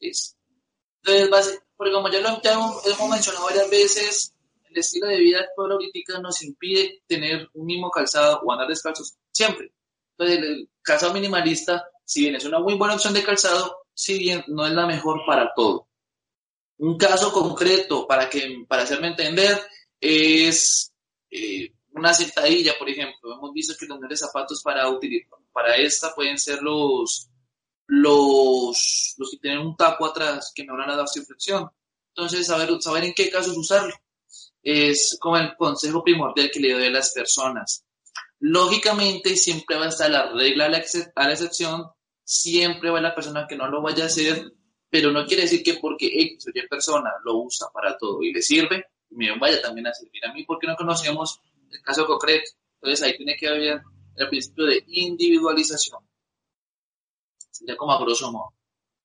Entonces, 0.00 1.60
porque 1.76 1.92
como 1.92 2.10
ya 2.10 2.20
lo 2.20 2.28
hemos 2.30 3.10
mencionado 3.10 3.44
varias 3.44 3.68
veces, 3.68 4.34
el 4.64 4.78
estilo 4.78 5.08
de 5.08 5.18
vida 5.18 5.40
actual 5.40 5.78
nos 6.22 6.42
impide 6.42 7.02
tener 7.06 7.50
un 7.52 7.66
mismo 7.66 7.90
calzado 7.90 8.40
o 8.42 8.50
andar 8.50 8.66
descalzos 8.66 9.12
siempre. 9.30 9.74
Entonces, 10.16 10.38
el 10.38 10.70
calzado 10.80 11.12
minimalista, 11.12 11.86
si 12.02 12.22
bien 12.22 12.36
es 12.36 12.46
una 12.46 12.60
muy 12.60 12.74
buena 12.74 12.94
opción 12.94 13.12
de 13.12 13.22
calzado, 13.22 13.80
si 13.92 14.18
bien 14.18 14.42
no 14.48 14.66
es 14.66 14.72
la 14.72 14.86
mejor 14.86 15.20
para 15.26 15.52
todo. 15.54 15.86
Un 16.78 16.96
caso 16.96 17.30
concreto 17.30 18.06
para, 18.06 18.30
que, 18.30 18.64
para 18.66 18.84
hacerme 18.84 19.08
entender 19.08 19.60
es 20.00 20.94
eh, 21.30 21.73
una 21.94 22.12
sentadilla, 22.12 22.74
por 22.78 22.88
ejemplo. 22.88 23.34
Hemos 23.34 23.52
visto 23.52 23.74
que 23.78 23.86
los 23.86 23.98
mejores 23.98 24.20
zapatos 24.20 24.62
para, 24.62 24.84
para 25.52 25.76
esta 25.76 26.14
pueden 26.14 26.38
ser 26.38 26.62
los, 26.62 27.28
los, 27.86 29.14
los 29.16 29.30
que 29.30 29.38
tienen 29.38 29.60
un 29.60 29.76
taco 29.76 30.06
atrás 30.06 30.52
que 30.54 30.64
mejoran 30.64 30.88
la 30.88 30.94
adaptación 30.94 31.26
flexión. 31.26 31.70
Entonces, 32.08 32.46
saber, 32.46 32.70
saber 32.80 33.04
en 33.04 33.14
qué 33.14 33.30
casos 33.30 33.56
usarlo 33.56 33.94
es 34.62 35.18
como 35.20 35.36
el 35.36 35.54
consejo 35.56 36.02
primordial 36.02 36.50
que 36.50 36.60
le 36.60 36.72
doy 36.72 36.86
a 36.86 36.90
las 36.90 37.12
personas. 37.12 37.84
Lógicamente, 38.40 39.36
siempre 39.36 39.76
va 39.76 39.86
a 39.86 39.88
estar 39.88 40.10
la 40.10 40.32
regla 40.32 40.66
a 40.66 40.68
la, 40.68 40.78
excepción, 40.78 41.86
siempre 42.24 42.90
va 42.90 43.00
la 43.00 43.14
persona 43.14 43.46
que 43.48 43.56
no 43.56 43.68
lo 43.68 43.82
vaya 43.82 44.04
a 44.04 44.06
hacer, 44.06 44.52
pero 44.88 45.12
no 45.12 45.26
quiere 45.26 45.42
decir 45.42 45.62
que 45.62 45.74
porque 45.74 46.06
X 46.06 46.46
o 46.46 46.50
Y 46.54 46.66
persona 46.68 47.10
lo 47.24 47.38
usa 47.38 47.68
para 47.72 47.96
todo 47.96 48.22
y 48.22 48.32
le 48.32 48.42
sirve, 48.42 48.86
me 49.10 49.38
vaya 49.38 49.60
también 49.60 49.86
a 49.86 49.94
servir 49.94 50.24
a 50.24 50.32
mí 50.32 50.44
porque 50.44 50.66
no 50.66 50.76
conocemos 50.76 51.40
el 51.74 51.82
caso 51.82 52.06
concreto. 52.06 52.50
Entonces 52.80 53.06
ahí 53.06 53.16
tiene 53.16 53.36
que 53.36 53.48
haber 53.48 53.82
el 54.16 54.28
principio 54.28 54.66
de 54.66 54.84
individualización. 54.86 56.00
Sería 57.50 57.76
como 57.76 57.92
a 57.92 58.00
grosso 58.00 58.30
modo. 58.32 58.52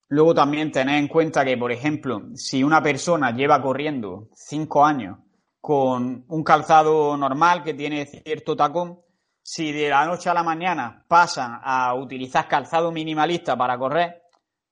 Luego 0.09 0.33
también 0.33 0.71
tener 0.71 0.97
en 0.97 1.07
cuenta 1.07 1.45
que, 1.45 1.55
por 1.55 1.71
ejemplo, 1.71 2.23
si 2.33 2.63
una 2.63 2.81
persona 2.81 3.31
lleva 3.31 3.61
corriendo 3.61 4.29
cinco 4.33 4.83
años 4.83 5.19
con 5.61 6.25
un 6.27 6.43
calzado 6.43 7.15
normal 7.15 7.63
que 7.63 7.75
tiene 7.75 8.05
cierto 8.07 8.55
tacón, 8.55 9.01
si 9.41 9.71
de 9.71 9.89
la 9.89 10.05
noche 10.05 10.29
a 10.29 10.33
la 10.33 10.43
mañana 10.43 11.05
pasan 11.07 11.59
a 11.63 11.93
utilizar 11.93 12.47
calzado 12.47 12.91
minimalista 12.91 13.55
para 13.55 13.77
correr, 13.77 14.23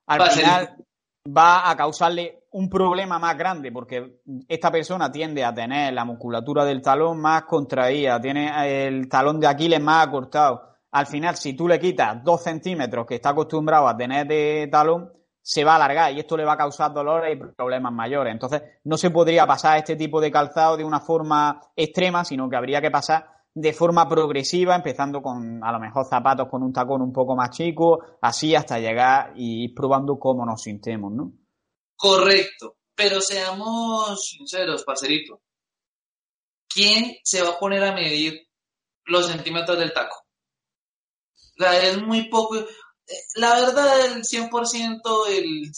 al 0.07 0.31
final 0.31 0.86
va 1.35 1.69
a 1.69 1.75
causarle 1.75 2.43
un 2.51 2.69
problema 2.69 3.19
más 3.19 3.37
grande 3.37 3.71
porque 3.71 4.21
esta 4.47 4.71
persona 4.71 5.11
tiende 5.11 5.43
a 5.43 5.53
tener 5.53 5.93
la 5.93 6.05
musculatura 6.05 6.63
del 6.65 6.81
talón 6.81 7.19
más 7.19 7.43
contraída, 7.43 8.19
tiene 8.19 8.87
el 8.87 9.07
talón 9.09 9.39
de 9.39 9.47
Aquiles 9.47 9.81
más 9.81 10.07
acortado. 10.07 10.63
Al 10.91 11.05
final, 11.05 11.35
si 11.35 11.53
tú 11.53 11.67
le 11.67 11.79
quitas 11.79 12.23
dos 12.23 12.43
centímetros 12.43 13.05
que 13.05 13.15
está 13.15 13.29
acostumbrado 13.29 13.87
a 13.87 13.97
tener 13.97 14.25
de 14.25 14.69
talón, 14.71 15.11
se 15.41 15.63
va 15.63 15.73
a 15.73 15.75
alargar 15.75 16.11
y 16.13 16.19
esto 16.19 16.35
le 16.35 16.45
va 16.45 16.53
a 16.53 16.57
causar 16.57 16.93
dolores 16.93 17.35
y 17.35 17.53
problemas 17.55 17.93
mayores. 17.93 18.33
Entonces, 18.33 18.63
no 18.83 18.97
se 18.97 19.11
podría 19.11 19.45
pasar 19.45 19.77
este 19.77 19.95
tipo 19.95 20.19
de 20.19 20.31
calzado 20.31 20.75
de 20.77 20.83
una 20.83 20.99
forma 20.99 21.61
extrema, 21.75 22.25
sino 22.25 22.49
que 22.49 22.57
habría 22.57 22.81
que 22.81 22.91
pasar 22.91 23.36
de 23.59 23.73
forma 23.73 24.07
progresiva, 24.07 24.75
empezando 24.75 25.19
con 25.19 25.63
a 25.63 25.71
lo 25.71 25.79
mejor 25.79 26.05
zapatos 26.05 26.47
con 26.47 26.61
un 26.61 26.71
tacón 26.71 27.01
un 27.01 27.11
poco 27.11 27.35
más 27.35 27.49
chico, 27.49 28.19
así 28.21 28.53
hasta 28.53 28.77
llegar 28.77 29.33
y 29.35 29.63
ir 29.63 29.73
probando 29.73 30.19
cómo 30.19 30.45
nos 30.45 30.61
sintemos, 30.61 31.11
¿no? 31.11 31.33
Correcto, 31.95 32.77
pero 32.93 33.19
seamos 33.19 34.23
sinceros, 34.27 34.83
parcerito. 34.83 35.41
¿Quién 36.69 37.15
se 37.23 37.41
va 37.41 37.49
a 37.49 37.59
poner 37.59 37.83
a 37.83 37.95
medir 37.95 38.47
los 39.05 39.25
centímetros 39.25 39.79
del 39.79 39.91
taco? 39.91 40.27
Es 41.57 41.99
muy 41.99 42.29
poco. 42.29 42.57
La 43.37 43.59
verdad, 43.59 44.05
el 44.05 44.23
100%, 44.23 45.01
el 45.29 45.71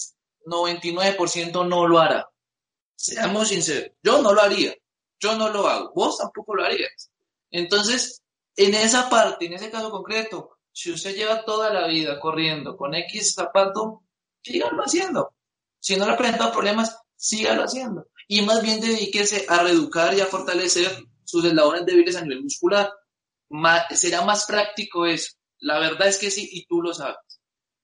99% 0.45 1.65
no 1.65 1.87
lo 1.87 1.99
hará. 1.99 2.27
Seamos 2.97 3.47
sinceros, 3.47 3.91
yo 4.03 4.21
no 4.21 4.33
lo 4.33 4.41
haría, 4.41 4.75
yo 5.17 5.37
no 5.37 5.47
lo 5.47 5.65
hago, 5.65 5.93
vos 5.95 6.17
tampoco 6.17 6.55
lo 6.55 6.65
harías. 6.65 7.09
Entonces, 7.51 8.23
en 8.55 8.73
esa 8.75 9.09
parte, 9.09 9.45
en 9.45 9.53
ese 9.53 9.71
caso 9.71 9.89
concreto, 9.89 10.57
si 10.71 10.91
usted 10.91 11.15
lleva 11.15 11.43
toda 11.43 11.73
la 11.73 11.87
vida 11.87 12.19
corriendo 12.19 12.77
con 12.77 12.93
X 12.93 13.33
zapato, 13.33 14.03
sígalo 14.41 14.83
haciendo. 14.83 15.33
Si 15.79 15.95
no 15.95 16.05
le 16.05 16.13
ha 16.13 16.17
presentado 16.17 16.51
problemas, 16.51 16.97
sígalo 17.15 17.63
haciendo. 17.63 18.07
Y 18.27 18.41
más 18.41 18.61
bien 18.61 18.79
dedíquese 18.79 19.45
a 19.47 19.63
reeducar 19.63 20.13
y 20.13 20.21
a 20.21 20.25
fortalecer 20.25 21.05
sus 21.23 21.43
eslabones 21.45 21.85
débiles 21.85 22.15
a 22.15 22.21
nivel 22.21 22.43
muscular. 22.43 22.91
será 23.91 24.23
más 24.23 24.45
práctico 24.45 25.05
eso. 25.05 25.33
La 25.59 25.79
verdad 25.79 26.07
es 26.07 26.17
que 26.17 26.31
sí, 26.31 26.47
y 26.51 26.65
tú 26.65 26.81
lo 26.81 26.93
sabes. 26.93 27.17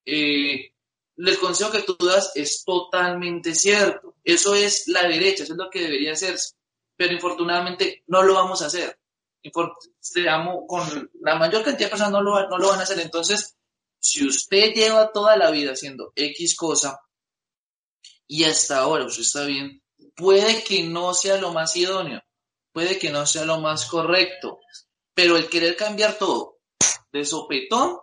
Eh, 0.05 0.71
el 1.17 1.39
consejo 1.39 1.71
que 1.71 1.81
tú 1.81 1.97
das 2.05 2.31
es 2.35 2.63
totalmente 2.63 3.55
cierto. 3.55 4.15
Eso 4.23 4.53
es 4.55 4.87
la 4.87 5.07
derecha, 5.07 5.43
eso 5.43 5.53
es 5.53 5.57
lo 5.57 5.69
que 5.69 5.81
debería 5.81 6.13
hacerse. 6.13 6.55
Pero 6.95 7.13
infortunadamente 7.13 8.03
no 8.07 8.23
lo 8.23 8.35
vamos 8.35 8.61
a 8.61 8.67
hacer 8.67 8.97
con 9.51 9.71
la 11.21 11.35
mayor 11.35 11.63
cantidad 11.63 11.87
de 11.87 11.91
personas 11.91 12.11
no 12.11 12.21
lo, 12.21 12.49
no 12.49 12.57
lo 12.57 12.69
van 12.69 12.79
a 12.79 12.83
hacer. 12.83 12.99
Entonces, 12.99 13.55
si 13.99 14.25
usted 14.25 14.73
lleva 14.73 15.11
toda 15.11 15.35
la 15.37 15.51
vida 15.51 15.71
haciendo 15.71 16.11
X 16.15 16.55
cosa 16.55 16.99
y 18.27 18.43
hasta 18.43 18.79
ahora 18.79 19.05
usted 19.05 19.21
está 19.21 19.45
bien, 19.45 19.81
puede 20.15 20.63
que 20.63 20.83
no 20.83 21.13
sea 21.13 21.37
lo 21.37 21.51
más 21.51 21.75
idóneo, 21.75 22.21
puede 22.71 22.97
que 22.99 23.09
no 23.09 23.25
sea 23.25 23.45
lo 23.45 23.59
más 23.59 23.85
correcto, 23.85 24.59
pero 25.13 25.37
el 25.37 25.49
querer 25.49 25.75
cambiar 25.75 26.17
todo 26.17 26.59
de 27.11 27.25
sopetón 27.25 27.97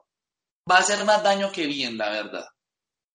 va 0.71 0.77
a 0.77 0.81
hacer 0.81 1.05
más 1.05 1.23
daño 1.23 1.53
que 1.53 1.67
bien, 1.67 1.99
la 1.99 2.11
verdad. 2.11 2.47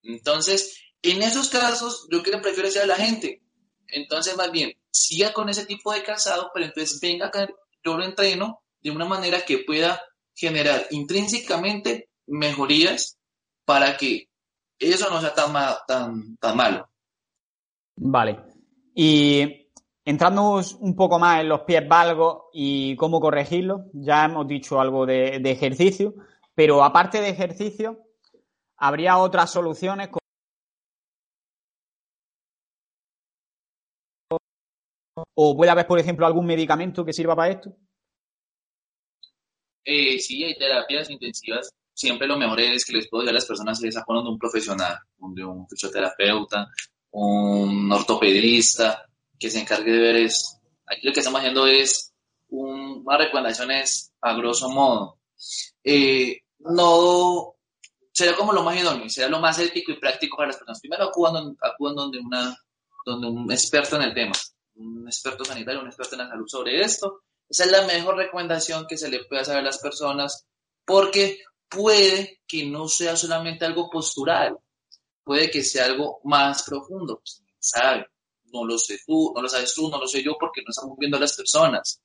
Entonces, 0.04 0.80
en 1.02 1.24
esos 1.24 1.50
casos, 1.50 2.08
yo 2.12 2.22
que 2.24 2.32
prefiero 2.38 2.68
decir 2.68 2.82
a 2.82 2.86
la 2.86 2.96
gente, 2.96 3.42
entonces 3.88 4.36
más 4.36 4.52
bien, 4.52 4.74
siga 4.92 5.34
con 5.34 5.50
ese 5.50 5.66
tipo 5.66 5.92
de 5.92 6.04
calzado, 6.04 6.52
pero 6.54 6.66
entonces 6.66 7.00
venga 7.00 7.32
lo 7.96 8.04
entreno 8.04 8.62
de 8.82 8.92
una 8.92 9.06
manera 9.06 9.42
que 9.46 9.60
pueda 9.60 10.02
generar 10.36 10.88
intrínsecamente 10.92 12.10
mejorías 12.28 13.18
para 13.66 13.96
que 13.98 14.28
eso 14.80 15.10
no 15.10 15.22
sea 15.22 15.34
tan, 15.34 15.54
tan, 15.88 16.38
tan 16.38 16.58
malo. 16.58 16.90
Vale. 17.96 18.40
Y 18.94 19.70
entrando 20.06 20.62
un 20.80 20.96
poco 20.96 21.20
más 21.20 21.42
en 21.42 21.50
los 21.50 21.62
pies 21.62 21.88
valgos 21.88 22.44
y 22.54 22.96
cómo 22.96 23.20
corregirlos, 23.20 23.82
ya 23.94 24.26
hemos 24.26 24.48
dicho 24.48 24.80
algo 24.80 25.06
de, 25.06 25.40
de 25.40 25.52
ejercicio, 25.52 26.14
pero 26.54 26.84
aparte 26.84 27.22
de 27.22 27.30
ejercicio, 27.30 28.00
¿habría 28.78 29.18
otras 29.18 29.52
soluciones? 29.52 30.10
¿O 35.34 35.56
puede 35.56 35.72
haber, 35.72 35.88
por 35.88 36.00
ejemplo, 36.00 36.26
algún 36.26 36.46
medicamento 36.46 37.04
que 37.06 37.14
sirva 37.14 37.36
para 37.36 37.52
esto? 37.52 37.76
Eh, 39.84 40.20
sí, 40.20 40.44
hay 40.44 40.56
terapias 40.58 41.10
intensivas. 41.10 41.70
Siempre 41.94 42.28
lo 42.28 42.38
mejor 42.38 42.60
es 42.60 42.86
que 42.86 42.94
les 42.94 43.08
puedo 43.08 43.24
decir 43.24 43.32
a 43.32 43.40
las 43.40 43.46
personas 43.46 43.82
es 43.84 43.98
acuerdan 43.98 44.26
de 44.26 44.32
un 44.32 44.38
profesional, 44.38 44.98
de 45.18 45.44
un 45.44 45.68
fisioterapeuta, 45.68 46.68
un 47.12 47.92
ortopedista, 47.92 49.06
que 49.40 49.50
se 49.50 49.62
encargue 49.62 49.92
de 49.92 50.00
ver 50.00 50.16
eso. 50.18 50.60
Aquí 50.86 51.08
lo 51.08 51.14
que 51.14 51.20
estamos 51.20 51.40
haciendo 51.40 51.66
es 51.66 52.14
un, 52.50 53.04
unas 53.06 53.20
recomendaciones 53.20 54.14
a 54.22 54.34
grosso 54.34 54.70
modo. 54.70 55.20
Eh, 55.84 56.42
no 56.60 57.56
sería 58.12 58.36
como 58.36 58.54
lo 58.54 58.64
más 58.64 58.80
idóneo, 58.80 59.10
sería 59.10 59.30
lo 59.30 59.40
más 59.40 59.58
ético 59.60 59.92
y 59.92 60.00
práctico 60.00 60.38
para 60.38 60.48
las 60.48 60.58
personas. 60.58 60.82
Primero 60.82 61.06
acudan, 61.06 61.56
acudan 61.62 62.12
una, 62.24 62.56
donde 63.06 63.28
un 63.28 63.52
experto 63.52 63.96
en 63.96 64.04
el 64.04 64.14
tema 64.14 64.34
un 64.78 65.08
experto 65.08 65.44
sanitario, 65.46 65.82
un 65.82 65.88
experto 65.88 66.16
en 66.16 66.22
la 66.22 66.30
salud 66.30 66.48
sobre 66.48 66.82
esto. 66.82 67.24
Esa 67.50 67.66
es 67.66 67.72
la 67.72 67.86
mejor 67.86 68.18
recomendación 68.18 68.86
que 68.88 68.98
se 68.98 69.10
le 69.10 69.26
puede 69.26 69.42
hacer 69.42 69.58
a 69.58 69.62
las 69.62 69.80
personas 69.80 70.46
porque 70.86 71.40
puede 71.70 72.42
que 72.48 72.66
no 72.66 72.88
sea 72.88 73.16
solamente 73.16 73.66
algo 73.66 73.90
postural, 73.90 74.58
puede 75.24 75.50
que 75.50 75.64
sea 75.64 75.86
algo 75.86 76.20
más 76.24 76.64
profundo. 76.64 77.22
sabe, 77.60 78.06
no 78.54 78.66
lo 78.66 78.78
sé 78.78 79.00
tú, 79.06 79.34
no 79.36 79.42
lo 79.42 79.50
sabes 79.50 79.74
tú, 79.74 79.90
no 79.90 80.00
lo 80.00 80.08
sé 80.08 80.24
yo 80.24 80.38
porque 80.40 80.62
no 80.62 80.70
estamos 80.70 80.98
viendo 80.98 81.18
a 81.18 81.22
las 81.22 81.36
personas. 81.36 82.02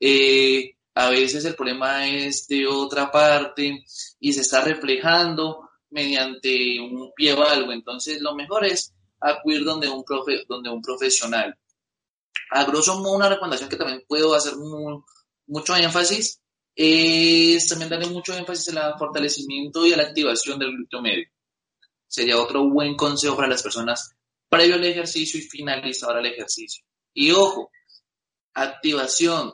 Eh, 0.00 0.74
a 0.94 1.10
veces 1.10 1.44
el 1.44 1.54
problema 1.54 2.08
es 2.08 2.46
de 2.48 2.66
otra 2.66 3.10
parte 3.10 3.84
y 4.20 4.32
se 4.32 4.40
está 4.40 4.60
reflejando 4.62 5.70
mediante 5.90 6.80
un 6.80 7.12
pie 7.14 7.32
o 7.32 7.42
algo. 7.44 7.72
Entonces, 7.72 8.20
lo 8.20 8.34
mejor 8.34 8.66
es 8.66 8.92
acudir 9.20 9.64
donde 9.64 9.88
un, 9.88 10.04
profe, 10.04 10.44
donde 10.48 10.70
un 10.70 10.82
profesional 10.82 11.56
a 12.50 12.64
grosso 12.64 12.98
modo 12.98 13.16
una 13.16 13.28
recomendación 13.28 13.68
que 13.68 13.76
también 13.76 14.04
puedo 14.06 14.34
hacer 14.34 14.54
mucho 15.46 15.76
énfasis 15.76 16.40
es 16.74 17.66
también 17.68 17.90
darle 17.90 18.06
mucho 18.06 18.34
énfasis 18.34 18.74
al 18.76 18.98
fortalecimiento 18.98 19.84
y 19.86 19.92
a 19.92 19.96
la 19.96 20.04
activación 20.04 20.58
del 20.58 20.70
glúteo 20.70 21.02
medio. 21.02 21.26
Sería 22.06 22.38
otro 22.38 22.68
buen 22.68 22.96
consejo 22.96 23.36
para 23.36 23.48
las 23.48 23.62
personas 23.62 24.14
previo 24.48 24.76
al 24.76 24.84
ejercicio 24.84 25.38
y 25.40 25.42
finalizador 25.42 26.18
al 26.18 26.26
ejercicio. 26.26 26.84
Y 27.12 27.32
ojo, 27.32 27.70
activación. 28.54 29.52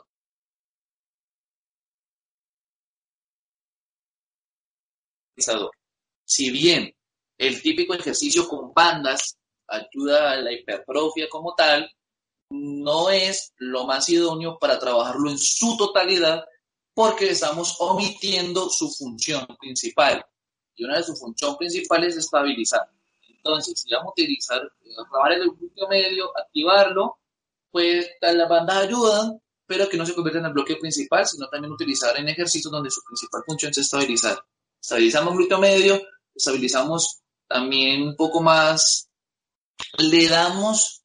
Si 6.23 6.49
bien 6.49 6.95
el 7.37 7.61
típico 7.61 7.93
ejercicio 7.93 8.47
con 8.47 8.73
bandas 8.73 9.37
ayuda 9.67 10.31
a 10.31 10.37
la 10.37 10.53
hipertrofia 10.53 11.27
como 11.29 11.53
tal, 11.55 11.89
no 12.55 13.09
es 13.09 13.53
lo 13.57 13.85
más 13.85 14.07
idóneo 14.09 14.57
para 14.59 14.79
trabajarlo 14.79 15.29
en 15.29 15.37
su 15.37 15.77
totalidad 15.77 16.43
porque 16.93 17.31
estamos 17.31 17.75
omitiendo 17.79 18.69
su 18.69 18.89
función 18.89 19.45
principal. 19.59 20.25
Y 20.75 20.85
una 20.85 20.97
de 20.97 21.03
sus 21.03 21.19
funciones 21.19 21.57
principales 21.57 22.13
es 22.13 22.25
estabilizar. 22.25 22.89
Entonces, 23.29 23.79
si 23.79 23.93
vamos 23.93 24.07
a 24.07 24.11
utilizar, 24.11 24.61
eh, 24.63 24.89
trabajar 25.11 25.33
el 25.33 25.49
glúteo 25.51 25.87
medio, 25.87 26.37
activarlo, 26.37 27.19
pues 27.69 28.09
las 28.21 28.49
bandas 28.49 28.77
ayudan, 28.77 29.41
pero 29.67 29.89
que 29.89 29.97
no 29.97 30.05
se 30.05 30.15
convierta 30.15 30.39
en 30.39 30.45
el 30.45 30.53
bloque 30.53 30.77
principal, 30.77 31.25
sino 31.25 31.47
también 31.49 31.73
utilizar 31.73 32.17
en 32.17 32.29
ejercicios 32.29 32.71
donde 32.71 32.89
su 32.89 33.01
principal 33.03 33.43
función 33.45 33.71
es 33.71 33.77
estabilizar. 33.79 34.43
Estabilizamos 34.81 35.35
el 35.37 35.59
medio, 35.59 36.01
estabilizamos 36.33 37.21
también 37.47 38.03
un 38.03 38.15
poco 38.15 38.41
más, 38.41 39.09
le 39.97 40.27
damos, 40.27 41.03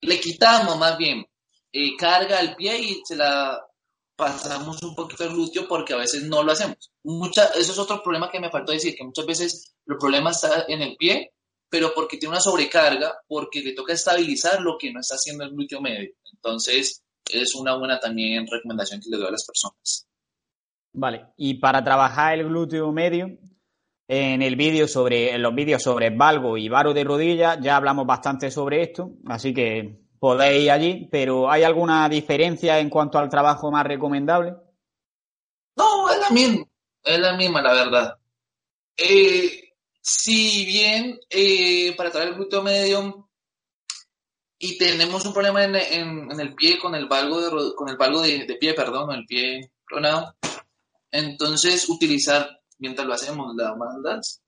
le 0.00 0.20
quitamos 0.20 0.78
más 0.78 0.96
bien 0.98 1.24
eh, 1.72 1.96
carga 1.96 2.38
al 2.38 2.56
pie 2.56 2.78
y 2.78 3.02
se 3.04 3.16
la 3.16 3.60
pasamos 4.16 4.82
un 4.82 4.94
poquito 4.94 5.24
al 5.24 5.30
glúteo 5.30 5.68
porque 5.68 5.92
a 5.92 5.98
veces 5.98 6.24
no 6.24 6.42
lo 6.42 6.52
hacemos. 6.52 6.90
Mucha, 7.04 7.46
eso 7.48 7.72
es 7.72 7.78
otro 7.78 8.02
problema 8.02 8.30
que 8.30 8.40
me 8.40 8.50
faltó 8.50 8.72
decir, 8.72 8.94
que 8.96 9.04
muchas 9.04 9.26
veces 9.26 9.76
el 9.86 9.98
problema 9.98 10.30
está 10.30 10.64
en 10.68 10.82
el 10.82 10.96
pie, 10.96 11.32
pero 11.68 11.92
porque 11.94 12.16
tiene 12.16 12.32
una 12.32 12.40
sobrecarga, 12.40 13.14
porque 13.28 13.62
le 13.62 13.74
toca 13.74 13.92
estabilizar 13.92 14.60
lo 14.62 14.78
que 14.78 14.92
no 14.92 15.00
está 15.00 15.16
haciendo 15.16 15.44
el 15.44 15.50
glúteo 15.50 15.80
medio. 15.80 16.14
Entonces, 16.32 17.02
es 17.30 17.54
una 17.54 17.76
buena 17.76 18.00
también 18.00 18.46
recomendación 18.46 19.00
que 19.00 19.10
le 19.10 19.18
doy 19.18 19.26
a 19.28 19.32
las 19.32 19.44
personas. 19.44 20.08
Vale, 20.92 21.26
y 21.36 21.54
para 21.54 21.84
trabajar 21.84 22.38
el 22.38 22.48
glúteo 22.48 22.90
medio, 22.92 23.36
en 24.08 24.42
el 24.42 24.56
vídeo 24.56 24.86
sobre, 24.86 25.36
los 25.38 25.54
vídeos 25.54 25.82
sobre 25.82 26.10
valgo 26.10 26.56
y 26.56 26.68
varo 26.68 26.94
de 26.94 27.04
rodilla, 27.04 27.58
ya 27.60 27.76
hablamos 27.76 28.06
bastante 28.06 28.50
sobre 28.50 28.82
esto, 28.82 29.10
así 29.26 29.52
que 29.52 30.00
podéis 30.18 30.64
ir 30.64 30.70
allí, 30.70 31.08
pero 31.10 31.50
¿hay 31.50 31.64
alguna 31.64 32.08
diferencia 32.08 32.78
en 32.78 32.88
cuanto 32.88 33.18
al 33.18 33.28
trabajo 33.28 33.70
más 33.70 33.84
recomendable? 33.84 34.54
No, 35.76 36.10
es 36.10 36.18
la 36.20 36.30
misma, 36.30 36.64
es 37.02 37.18
la 37.18 37.36
misma, 37.36 37.62
la 37.62 37.72
verdad. 37.72 38.18
Eh, 38.96 39.72
si 40.00 40.64
bien 40.64 41.18
eh, 41.28 41.94
para 41.96 42.10
traer 42.10 42.28
el 42.28 42.34
glúteo 42.36 42.62
medio 42.62 43.28
y 44.58 44.78
tenemos 44.78 45.26
un 45.26 45.34
problema 45.34 45.64
en, 45.64 45.74
el 46.40 46.54
pie 46.54 46.78
con 46.78 46.94
el 46.94 47.06
valgo 47.06 47.40
de, 47.40 47.74
con 47.74 47.88
el 47.88 47.96
valgo 47.96 48.22
de, 48.22 48.56
pie, 48.58 48.72
perdón, 48.72 49.12
el 49.12 49.26
pie 49.26 49.72
pronado, 49.86 50.34
entonces 51.10 51.88
utilizar 51.88 52.55
mientras 52.78 53.06
lo 53.06 53.14
hacemos 53.14 53.54
las 53.56 53.76
bandas 53.76 54.42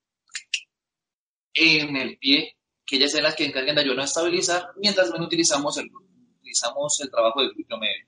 en 1.54 1.96
el 1.96 2.18
pie, 2.18 2.56
que 2.86 2.96
ellas 2.96 3.12
sean 3.12 3.24
las 3.24 3.34
que 3.34 3.46
encarguen 3.46 3.74
de 3.74 3.82
ayudar 3.82 4.00
a 4.00 4.04
estabilizar, 4.04 4.68
mientras 4.76 5.10
bueno, 5.10 5.26
utilizamos 5.26 5.76
el, 5.78 5.90
utilizamos 6.38 7.00
el 7.00 7.10
trabajo 7.10 7.42
del 7.42 7.52
glúteo 7.52 7.78
medio. 7.78 8.06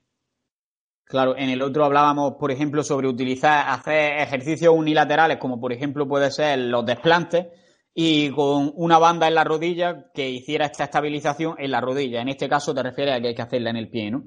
Claro, 1.05 1.35
en 1.35 1.49
el 1.49 1.61
otro 1.61 1.83
hablábamos, 1.83 2.35
por 2.39 2.51
ejemplo, 2.51 2.83
sobre 2.83 3.07
utilizar, 3.07 3.69
hacer 3.69 4.19
ejercicios 4.21 4.73
unilaterales, 4.73 5.37
como 5.37 5.59
por 5.59 5.73
ejemplo 5.73 6.07
puede 6.07 6.31
ser 6.31 6.57
los 6.57 6.85
desplantes, 6.85 7.47
y 7.93 8.29
con 8.31 8.71
una 8.75 8.97
banda 8.97 9.27
en 9.27 9.35
la 9.35 9.43
rodilla 9.43 10.09
que 10.13 10.29
hiciera 10.29 10.67
esta 10.67 10.85
estabilización 10.85 11.55
en 11.57 11.71
la 11.71 11.81
rodilla. 11.81 12.21
En 12.21 12.29
este 12.29 12.47
caso 12.47 12.73
te 12.73 12.81
refieres 12.81 13.15
a 13.15 13.21
que 13.21 13.27
hay 13.27 13.35
que 13.35 13.41
hacerla 13.41 13.71
en 13.71 13.75
el 13.75 13.89
pie, 13.89 14.11
¿no? 14.11 14.23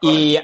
Y 0.00 0.38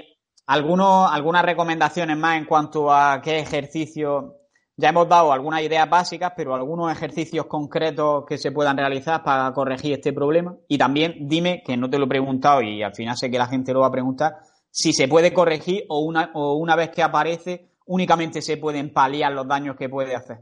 algunos, 0.47 1.11
algunas 1.11 1.45
recomendaciones 1.45 2.17
más 2.19 2.37
en 2.37 2.45
cuanto 2.45 2.93
a 2.93 3.23
qué 3.23 3.39
ejercicio 3.39 4.42
ya 4.77 4.89
hemos 4.89 5.09
dado 5.09 5.33
algunas 5.33 5.63
ideas 5.63 5.89
básicas, 5.89 6.33
pero 6.37 6.55
algunos 6.55 6.91
ejercicios 6.91 7.47
concretos 7.47 8.25
que 8.27 8.39
se 8.39 8.53
puedan 8.53 8.77
realizar 8.77 9.23
para 9.23 9.53
corregir 9.53 9.95
este 9.95 10.13
problema. 10.13 10.57
Y 10.69 10.79
también 10.79 11.29
dime, 11.29 11.63
que 11.65 11.77
no 11.77 11.91
te 11.91 11.99
lo 11.99 12.07
he 12.07 12.09
preguntado 12.09 12.63
y 12.63 12.83
al 12.83 12.95
final 12.95 13.17
sé 13.17 13.31
que 13.31 13.39
la 13.39 13.47
gente 13.47 13.73
lo 13.73 13.81
va 13.81 13.89
a 13.89 13.93
preguntar, 13.93 14.37
si 14.71 14.93
se 14.93 15.09
puede 15.09 15.33
corregir 15.33 15.85
o 15.89 16.01
una, 16.01 16.31
o 16.35 16.55
una 16.55 16.77
vez 16.77 16.91
que 16.91 17.03
aparece 17.03 17.73
únicamente 17.87 18.43
se 18.43 18.57
pueden 18.57 18.93
paliar 18.93 19.33
los 19.33 19.47
daños 19.47 19.77
que 19.77 19.89
puede 19.89 20.15
hacer. 20.15 20.39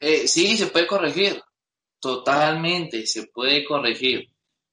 Eh, 0.00 0.28
sí, 0.28 0.56
se 0.56 0.66
puede 0.66 0.86
corregir. 0.86 1.40
Totalmente, 2.00 3.06
se 3.06 3.26
puede 3.28 3.64
corregir. 3.64 4.30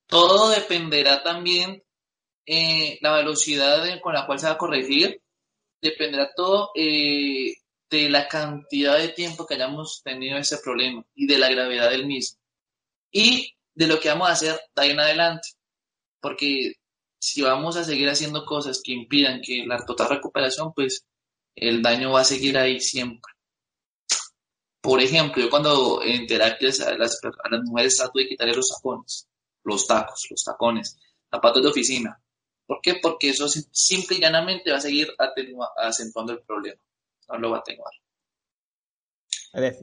Todo 0.07 0.49
dependerá 0.49 1.23
también 1.23 1.81
eh, 2.45 2.97
la 3.01 3.15
velocidad 3.15 3.83
con 4.01 4.13
la 4.13 4.25
cual 4.25 4.39
se 4.39 4.47
va 4.47 4.53
a 4.53 4.57
corregir. 4.57 5.21
Dependerá 5.81 6.31
todo 6.35 6.71
eh, 6.75 7.53
de 7.91 8.09
la 8.09 8.27
cantidad 8.29 8.97
de 8.97 9.09
tiempo 9.09 9.45
que 9.45 9.55
hayamos 9.55 10.01
tenido 10.01 10.37
ese 10.37 10.57
problema 10.59 11.05
y 11.13 11.27
de 11.27 11.37
la 11.37 11.49
gravedad 11.49 11.89
del 11.89 12.07
mismo. 12.07 12.39
Y 13.11 13.53
de 13.75 13.87
lo 13.87 13.99
que 13.99 14.07
vamos 14.07 14.29
a 14.29 14.31
hacer 14.31 14.59
de 14.73 14.81
ahí 14.81 14.91
en 14.91 14.99
adelante. 15.01 15.49
Porque 16.21 16.75
si 17.19 17.41
vamos 17.41 17.75
a 17.75 17.83
seguir 17.83 18.09
haciendo 18.09 18.45
cosas 18.45 18.81
que 18.81 18.93
impidan 18.93 19.41
que 19.41 19.65
la 19.67 19.85
total 19.85 20.09
recuperación, 20.09 20.73
pues 20.73 21.05
el 21.53 21.81
daño 21.81 22.13
va 22.13 22.21
a 22.21 22.25
seguir 22.25 22.57
ahí 22.57 22.79
siempre. 22.79 23.33
Por 24.79 25.01
ejemplo, 25.01 25.43
yo 25.43 25.49
cuando 25.49 26.01
en 26.01 26.25
terapias 26.25 26.79
a 26.79 26.97
las, 26.97 27.19
a 27.23 27.49
las 27.49 27.61
mujeres 27.63 27.97
trato 27.97 28.17
de 28.17 28.27
quitarle 28.27 28.55
los 28.55 28.69
tacones, 28.69 29.27
los 29.63 29.85
tacos, 29.85 30.27
los 30.29 30.43
tacones, 30.43 30.97
zapatos 31.29 31.61
de 31.61 31.69
oficina. 31.69 32.19
¿Por 32.65 32.79
qué? 32.81 32.95
Porque 33.01 33.29
eso 33.29 33.49
simple 33.49 34.15
y 34.15 34.21
llanamente 34.21 34.71
va 34.71 34.77
a 34.77 34.81
seguir 34.81 35.13
acentuando 35.75 36.31
el 36.31 36.41
problema 36.41 36.81
no 37.31 37.39
lo 37.39 37.51
va 37.51 37.57
a 37.57 37.63
tener. 37.63 37.81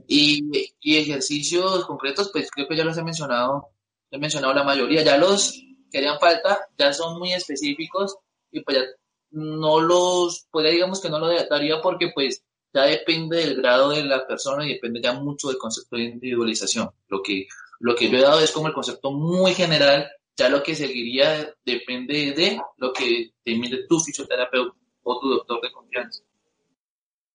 Y, 0.06 0.72
y, 0.80 0.96
ejercicios 0.96 1.84
concretos, 1.84 2.30
pues 2.32 2.50
creo 2.50 2.66
que 2.66 2.76
ya 2.76 2.84
los 2.84 2.96
he 2.96 3.02
mencionado, 3.02 3.68
he 4.11 4.18
mencionado 4.18 4.54
la 4.54 4.64
mayoría, 4.64 5.02
ya 5.02 5.18
los 5.18 5.62
que 5.90 5.98
harían 5.98 6.18
falta, 6.18 6.68
ya 6.78 6.92
son 6.92 7.18
muy 7.18 7.32
específicos 7.32 8.16
y 8.50 8.61
pues 8.61 8.78
ya 8.78 8.84
no 9.30 9.80
los, 9.80 10.46
pues 10.50 10.70
digamos 10.70 11.00
que 11.00 11.11
no 11.11 11.18
lo 11.18 11.28
daría 11.48 11.80
porque 11.82 12.11
pues 12.14 12.42
ya 12.72 12.82
depende 12.82 13.38
del 13.38 13.56
grado 13.56 13.90
de 13.90 14.04
la 14.04 14.26
persona 14.26 14.64
y 14.64 14.74
depende 14.74 15.00
ya 15.02 15.14
mucho 15.14 15.48
del 15.48 15.58
concepto 15.58 15.96
de 15.96 16.04
individualización. 16.04 16.90
Lo 17.08 17.22
que, 17.22 17.46
lo 17.80 17.94
que 17.94 18.11
yo 18.11 18.18
he 18.18 18.22
dado 18.22 18.40
es 18.40 18.52
como 18.52 18.68
el 18.68 18.74
concepto 18.74 19.11
muy 19.11 19.52
general, 19.52 20.11
ya 20.37 20.48
lo 20.48 20.62
que 20.62 20.74
seguiría 20.74 21.54
depende 21.64 22.32
de 22.32 22.61
lo 22.76 22.92
que 22.92 23.32
te 23.42 23.87
tu 23.88 24.00
fisioterapeuta 24.00 24.76
o 25.02 25.20
tu 25.20 25.28
doctor 25.30 25.61
de 25.61 25.72
confianza. 25.72 26.22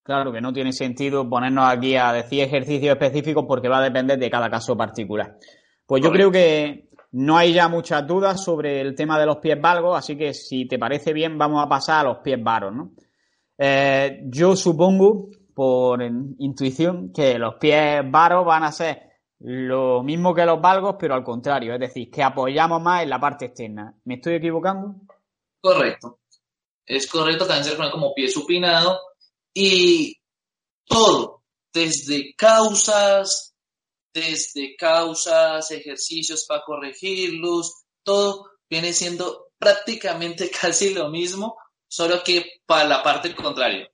Claro 0.04 0.34
que 0.34 0.42
no 0.42 0.52
tiene 0.52 0.74
sentido 0.74 1.30
ponernos 1.30 1.66
aquí 1.70 1.96
a 1.96 2.12
decir 2.12 2.42
ejercicios 2.42 2.92
específicos 2.92 3.46
porque 3.48 3.70
va 3.70 3.78
a 3.78 3.84
depender 3.84 4.20
de 4.20 4.30
cada 4.30 4.50
caso 4.50 4.76
particular. 4.76 5.38
Pues 5.86 6.04
yo 6.04 6.12
creo 6.12 6.30
que 6.30 6.90
no 7.14 7.38
hay 7.38 7.54
ya 7.54 7.70
muchas 7.70 8.06
dudas 8.06 8.44
sobre 8.44 8.82
el 8.82 8.96
tema 8.96 9.18
de 9.18 9.26
los 9.26 9.38
pies 9.38 9.62
valgos, 9.62 9.98
así 9.98 10.18
que 10.18 10.34
si 10.34 10.68
te 10.68 10.78
parece 10.78 11.14
bien 11.14 11.38
vamos 11.38 11.64
a 11.64 11.70
pasar 11.70 12.02
a 12.02 12.10
los 12.10 12.18
pies 12.18 12.44
varos, 12.44 12.74
¿no? 12.74 12.92
Eh, 13.58 14.24
yo 14.26 14.58
supongo, 14.58 15.30
por 15.54 16.02
intuición, 16.02 17.14
que 17.14 17.40
los 17.40 17.56
pies 17.56 18.02
varos 18.06 18.46
van 18.46 18.64
a 18.64 18.72
ser 18.74 19.14
lo 19.40 20.04
mismo 20.04 20.34
que 20.34 20.46
los 20.46 20.60
valgos, 20.60 20.96
pero 21.00 21.16
al 21.16 21.24
contrario, 21.24 21.74
es 21.74 21.80
decir, 21.80 22.10
que 22.12 22.24
apoyamos 22.24 22.82
más 22.82 23.04
en 23.04 23.10
la 23.10 23.20
parte 23.20 23.46
externa. 23.46 23.96
¿Me 24.04 24.16
estoy 24.16 24.36
equivocando? 24.36 24.96
Correcto. 25.62 26.20
Es 26.86 27.10
correcto, 27.10 27.46
también 27.46 27.64
se 27.64 27.92
como 27.92 28.14
pie 28.14 28.28
supinado 28.28 29.00
y 29.54 30.18
todo, 30.86 31.44
desde 31.74 32.34
causas, 32.36 33.54
desde 34.14 34.76
causas, 34.76 35.72
ejercicios 35.72 36.46
para 36.48 36.64
corregirlos, 36.64 37.74
todo 38.04 38.52
viene 38.70 38.94
siendo 38.94 39.52
prácticamente 39.58 40.50
casi 40.62 40.94
lo 40.94 41.10
mismo, 41.10 41.58
solo 41.88 42.24
que 42.24 42.62
para 42.66 42.86
la 42.86 43.04
parte 43.04 43.34
contraria. 43.36 43.90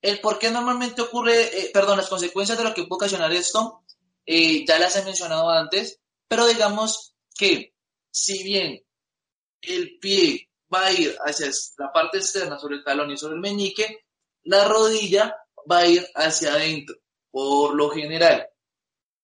El 0.00 0.20
por 0.20 0.38
qué 0.38 0.50
normalmente 0.50 1.00
ocurre, 1.00 1.58
eh, 1.58 1.70
perdón, 1.72 1.96
las 1.96 2.08
consecuencias 2.08 2.58
de 2.58 2.64
lo 2.64 2.74
que 2.74 2.84
puede 2.84 2.98
ocasionar 2.98 3.32
esto, 3.32 3.84
eh, 4.26 4.64
ya 4.66 4.78
las 4.78 4.96
he 4.96 5.04
mencionado 5.04 5.48
antes, 5.48 6.00
pero 6.28 6.46
digamos 6.46 7.14
que 7.34 7.74
si 8.10 8.42
bien 8.42 8.84
el 9.62 9.98
pie 9.98 10.50
va 10.72 10.86
a 10.86 10.92
ir 10.92 11.16
hacia 11.24 11.50
la 11.78 11.92
parte 11.92 12.18
externa 12.18 12.58
sobre 12.58 12.76
el 12.76 12.84
talón 12.84 13.10
y 13.10 13.16
sobre 13.16 13.34
el 13.34 13.40
meñique, 13.40 14.03
la 14.44 14.68
rodilla 14.68 15.36
va 15.70 15.78
a 15.78 15.86
ir 15.86 16.06
hacia 16.14 16.54
adentro, 16.54 16.96
por 17.30 17.74
lo 17.74 17.90
general. 17.90 18.48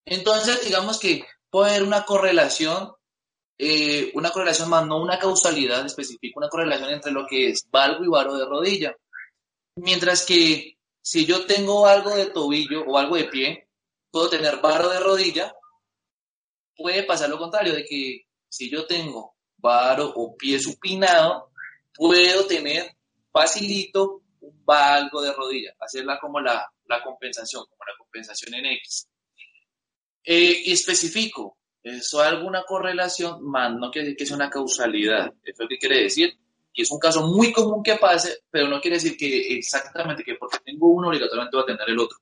Entonces, 0.05 0.65
digamos 0.65 0.99
que 0.99 1.25
puede 1.51 1.71
haber 1.71 1.83
una 1.85 2.05
correlación 2.05 2.93
eh, 3.63 4.11
una 4.15 4.31
correlación 4.31 4.71
más, 4.71 4.87
no 4.87 5.03
una 5.03 5.19
causalidad 5.19 5.85
específica, 5.85 6.39
una 6.39 6.49
correlación 6.49 6.93
entre 6.93 7.13
lo 7.13 7.27
que 7.27 7.51
es 7.51 7.69
valgo 7.71 8.03
y 8.03 8.09
varo 8.09 8.35
de 8.35 8.47
rodilla. 8.47 8.97
Mientras 9.77 10.25
que 10.25 10.79
si 11.03 11.27
yo 11.27 11.45
tengo 11.45 11.87
algo 11.87 12.09
de 12.15 12.31
tobillo 12.31 12.87
o 12.87 12.97
algo 12.97 13.17
de 13.17 13.25
pie, 13.25 13.69
puedo 14.11 14.31
tener 14.31 14.63
varo 14.63 14.89
de 14.89 15.01
rodilla, 15.01 15.55
puede 16.75 17.03
pasar 17.03 17.29
lo 17.29 17.37
contrario, 17.37 17.75
de 17.75 17.85
que 17.85 18.23
si 18.49 18.71
yo 18.71 18.87
tengo 18.87 19.37
varo 19.59 20.11
o 20.17 20.35
pie 20.39 20.59
supinado, 20.59 21.51
puedo 21.95 22.47
tener 22.47 22.97
facilito 23.31 24.23
un 24.51 24.65
valgo 24.65 25.23
de 25.23 25.33
rodilla, 25.33 25.75
hacerla 25.81 26.19
como 26.19 26.41
la, 26.41 26.71
la 26.87 27.03
compensación, 27.03 27.65
como 27.69 27.85
la 27.87 27.97
compensación 27.99 28.55
en 28.55 28.67
X. 28.67 29.09
Eh, 30.25 30.63
y 30.67 30.73
especifico, 30.73 31.59
eso 31.83 32.21
alguna 32.21 32.65
correlación, 32.65 33.43
más 33.43 33.73
no 33.75 33.91
quiere 33.91 34.09
decir 34.09 34.19
que 34.19 34.25
es 34.25 34.31
una 34.31 34.51
causalidad. 34.51 35.33
Eso 35.43 35.43
es 35.45 35.59
lo 35.61 35.69
que 35.69 35.79
quiere 35.79 36.03
decir 36.03 36.39
que 36.73 36.83
es 36.83 36.91
un 36.91 36.99
caso 36.99 37.27
muy 37.27 37.53
común 37.53 37.83
que 37.83 37.97
pase, 37.97 38.45
pero 38.51 38.69
no 38.69 38.81
quiere 38.81 38.97
decir 38.97 39.17
que 39.17 39.55
exactamente 39.55 40.23
que 40.23 40.37
porque 40.37 40.59
tengo 40.65 40.89
uno 40.89 41.09
obligatoriamente 41.09 41.57
va 41.57 41.63
a 41.63 41.67
tener 41.67 41.89
el 41.89 41.99
otro. 41.99 42.19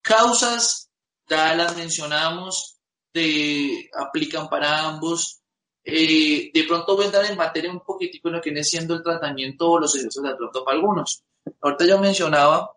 Causas, 0.00 0.90
ya 1.28 1.54
las 1.54 1.76
mencionamos, 1.76 2.80
de, 3.12 3.88
aplican 3.94 4.48
para 4.48 4.88
ambos. 4.88 5.40
Eh, 5.84 6.50
de 6.52 6.64
pronto 6.64 6.94
voy 6.94 7.04
a 7.04 7.06
entrar 7.06 7.24
en 7.26 7.36
materia 7.36 7.70
un 7.70 7.80
poquitico 7.80 8.28
en 8.28 8.34
lo 8.34 8.40
que 8.40 8.50
viene 8.50 8.64
siendo 8.64 8.94
el 8.94 9.02
tratamiento 9.02 9.70
o 9.70 9.80
los 9.80 9.94
ejercicios 9.94 10.24
de 10.24 10.36
pronto 10.36 10.64
para 10.64 10.76
algunos. 10.76 11.22
Ahorita 11.60 11.86
yo 11.86 11.98
mencionaba, 11.98 12.70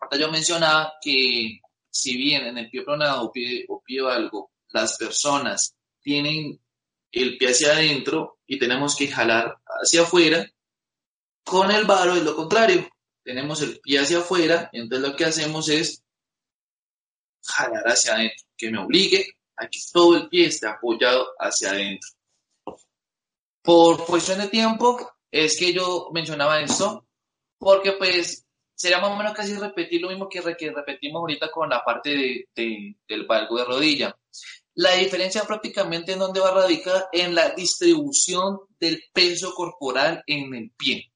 ahorita 0.00 0.18
yo 0.18 0.30
mencionaba 0.30 0.94
que 1.00 1.60
si 1.90 2.16
bien 2.16 2.46
en 2.46 2.58
el 2.58 2.70
pie 2.70 2.84
pronado 2.84 3.24
o 3.24 3.32
pie, 3.32 3.64
o 3.68 3.82
pie 3.82 4.00
valgo 4.00 4.52
las 4.68 4.96
personas 4.96 5.74
tienen 6.00 6.60
el 7.12 7.36
pie 7.36 7.50
hacia 7.50 7.72
adentro 7.72 8.38
y 8.46 8.58
tenemos 8.58 8.94
que 8.96 9.08
jalar 9.08 9.56
hacia 9.82 10.02
afuera, 10.02 10.46
con 11.44 11.70
el 11.70 11.84
varo 11.84 12.14
es 12.14 12.22
lo 12.22 12.36
contrario. 12.36 12.88
Tenemos 13.22 13.60
el 13.62 13.80
pie 13.80 13.98
hacia 13.98 14.18
afuera 14.18 14.70
entonces 14.72 15.08
lo 15.08 15.16
que 15.16 15.24
hacemos 15.24 15.68
es 15.68 16.02
jalar 17.42 17.84
hacia 17.84 18.14
adentro, 18.14 18.46
que 18.56 18.70
me 18.70 18.78
obligue 18.78 19.26
a 19.56 19.66
que 19.68 19.78
todo 19.92 20.16
el 20.16 20.28
pie 20.28 20.46
esté 20.46 20.68
apoyado 20.68 21.26
hacia 21.38 21.70
adentro. 21.70 22.10
Por 23.62 24.06
cuestión 24.06 24.38
de 24.38 24.48
tiempo, 24.48 25.12
es 25.30 25.58
que 25.58 25.72
yo 25.72 26.10
mencionaba 26.12 26.60
esto, 26.60 27.06
porque 27.60 27.92
pues 27.92 28.46
sería 28.74 28.98
más 28.98 29.10
o 29.10 29.16
menos 29.16 29.34
casi 29.34 29.54
repetir 29.54 30.00
lo 30.00 30.08
mismo 30.08 30.28
que, 30.28 30.40
repetimos 30.40 31.20
ahorita 31.20 31.50
con 31.50 31.68
la 31.68 31.84
parte 31.84 32.48
del 32.56 33.26
valgo 33.28 33.58
de 33.58 33.64
rodilla. 33.64 34.16
La 34.74 34.92
diferencia 34.94 35.44
prácticamente 35.44 36.12
en 36.12 36.20
dónde 36.20 36.40
va 36.40 36.48
a 36.48 36.62
radicar 36.62 37.08
en 37.12 37.34
la 37.34 37.50
distribución 37.50 38.60
del 38.78 39.02
peso 39.12 39.52
corporal 39.54 40.24
en 40.26 40.54
el 40.54 40.70
pie. 40.70 41.12